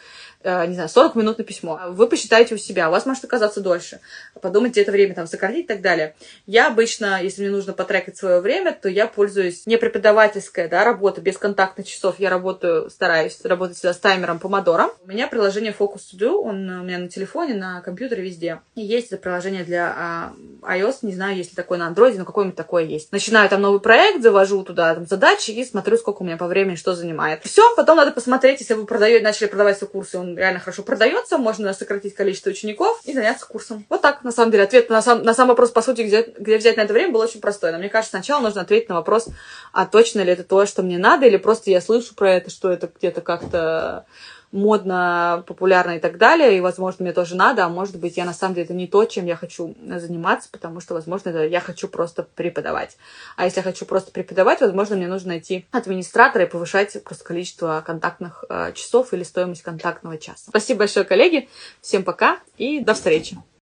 не 0.42 0.74
знаю, 0.74 0.88
40 0.88 1.14
минут 1.16 1.38
на 1.38 1.44
письмо. 1.44 1.80
Вы 1.90 2.06
посчитаете 2.08 2.54
у 2.54 2.58
себя, 2.58 2.88
у 2.88 2.92
вас 2.92 3.06
может 3.06 3.24
оказаться 3.24 3.60
дольше. 3.60 4.00
Подумайте 4.40 4.80
это 4.80 4.90
время 4.90 5.14
там 5.14 5.26
сократить 5.26 5.64
и 5.64 5.68
так 5.68 5.82
далее. 5.82 6.14
Я 6.46 6.68
обычно, 6.68 7.22
если 7.22 7.42
мне 7.42 7.50
нужно 7.50 7.72
потрекать 7.72 8.16
свое 8.16 8.40
время, 8.40 8.72
то 8.72 8.88
я 8.88 9.06
пользуюсь 9.06 9.66
не 9.66 9.76
преподавательская 9.76 10.68
да, 10.68 10.84
работа, 10.84 11.20
без 11.20 11.36
контактных 11.36 11.86
часов. 11.86 12.16
Я 12.18 12.30
работаю, 12.30 12.88
стараюсь 12.90 13.38
работать 13.44 13.76
всегда 13.76 13.92
с 13.92 13.98
таймером 13.98 14.38
помодором. 14.38 14.90
У 15.04 15.08
меня 15.08 15.28
приложение 15.28 15.74
Focus 15.78 16.00
To 16.12 16.18
Do, 16.18 16.32
он 16.36 16.68
у 16.68 16.84
меня 16.84 16.98
на 16.98 17.08
телефоне, 17.08 17.54
на 17.54 17.80
компьютере, 17.82 18.22
везде. 18.22 18.60
Есть 18.74 19.08
это 19.08 19.18
приложение 19.18 19.64
для 19.64 19.94
а, 19.96 20.32
iOS, 20.62 20.98
не 21.02 21.14
знаю, 21.14 21.36
есть 21.36 21.50
ли 21.50 21.56
такое 21.56 21.78
на 21.78 21.90
Android, 21.90 22.16
но 22.16 22.24
какое-нибудь 22.24 22.56
такое 22.56 22.84
есть. 22.84 23.12
Начинаю 23.12 23.48
там 23.48 23.60
новый 23.60 23.80
проект, 23.80 24.22
завожу 24.22 24.62
туда 24.62 24.94
там 24.94 25.06
задачи 25.06 25.50
и 25.50 25.64
смотрю, 25.64 25.96
сколько 25.96 26.22
у 26.22 26.24
меня 26.24 26.36
по 26.36 26.46
времени, 26.46 26.76
что 26.76 26.94
занимает. 26.94 27.42
Все, 27.44 27.62
потом 27.76 27.96
надо 27.96 28.12
посмотреть, 28.12 28.60
если 28.60 28.74
вы 28.74 28.86
продаете, 28.86 29.22
начали 29.22 29.48
продавать 29.48 29.78
свой 29.78 29.90
курс, 29.90 30.14
и 30.14 30.16
реально 30.36 30.60
хорошо 30.60 30.82
продается, 30.82 31.38
можно 31.38 31.72
сократить 31.72 32.14
количество 32.14 32.50
учеников 32.50 33.00
и 33.04 33.12
заняться 33.12 33.46
курсом. 33.46 33.84
Вот 33.88 34.02
так, 34.02 34.24
на 34.24 34.32
самом 34.32 34.50
деле, 34.50 34.64
ответ 34.64 34.90
на 34.90 35.02
сам, 35.02 35.22
на 35.22 35.34
сам 35.34 35.48
вопрос, 35.48 35.70
по 35.70 35.82
сути, 35.82 36.02
где, 36.02 36.22
где 36.38 36.58
взять 36.58 36.76
на 36.76 36.82
это 36.82 36.92
время, 36.92 37.12
был 37.12 37.20
очень 37.20 37.40
простой. 37.40 37.72
Но 37.72 37.78
мне 37.78 37.88
кажется, 37.88 38.16
сначала 38.16 38.42
нужно 38.42 38.62
ответить 38.62 38.88
на 38.88 38.96
вопрос, 38.96 39.28
а 39.72 39.86
точно 39.86 40.20
ли 40.20 40.32
это 40.32 40.44
то, 40.44 40.66
что 40.66 40.82
мне 40.82 40.98
надо, 40.98 41.26
или 41.26 41.36
просто 41.36 41.70
я 41.70 41.80
слышу 41.80 42.14
про 42.14 42.32
это, 42.32 42.50
что 42.50 42.70
это 42.70 42.90
где-то 42.94 43.20
как-то 43.20 44.06
модно, 44.52 45.44
популярно 45.46 45.92
и 45.92 45.98
так 45.98 46.18
далее, 46.18 46.56
и, 46.56 46.60
возможно, 46.60 47.04
мне 47.04 47.12
тоже 47.12 47.36
надо, 47.36 47.64
а 47.64 47.68
может 47.68 47.98
быть, 47.98 48.16
я 48.16 48.24
на 48.24 48.32
самом 48.32 48.54
деле 48.54 48.64
это 48.64 48.74
не 48.74 48.86
то, 48.86 49.04
чем 49.04 49.26
я 49.26 49.36
хочу 49.36 49.74
заниматься, 49.86 50.48
потому 50.50 50.80
что, 50.80 50.94
возможно, 50.94 51.30
это 51.30 51.44
я 51.44 51.60
хочу 51.60 51.88
просто 51.88 52.22
преподавать. 52.22 52.96
А 53.36 53.44
если 53.44 53.60
я 53.60 53.64
хочу 53.64 53.86
просто 53.86 54.10
преподавать, 54.10 54.60
возможно, 54.60 54.96
мне 54.96 55.08
нужно 55.08 55.28
найти 55.28 55.66
администратора 55.70 56.44
и 56.44 56.48
повышать 56.48 57.02
просто 57.04 57.24
количество 57.24 57.82
контактных 57.86 58.44
э, 58.48 58.72
часов 58.74 59.12
или 59.12 59.22
стоимость 59.22 59.62
контактного 59.62 60.18
часа. 60.18 60.44
Спасибо 60.48 60.80
большое, 60.80 61.04
коллеги. 61.04 61.48
Всем 61.80 62.02
пока 62.02 62.38
и 62.56 62.80
до 62.80 62.94
встречи. 62.94 63.38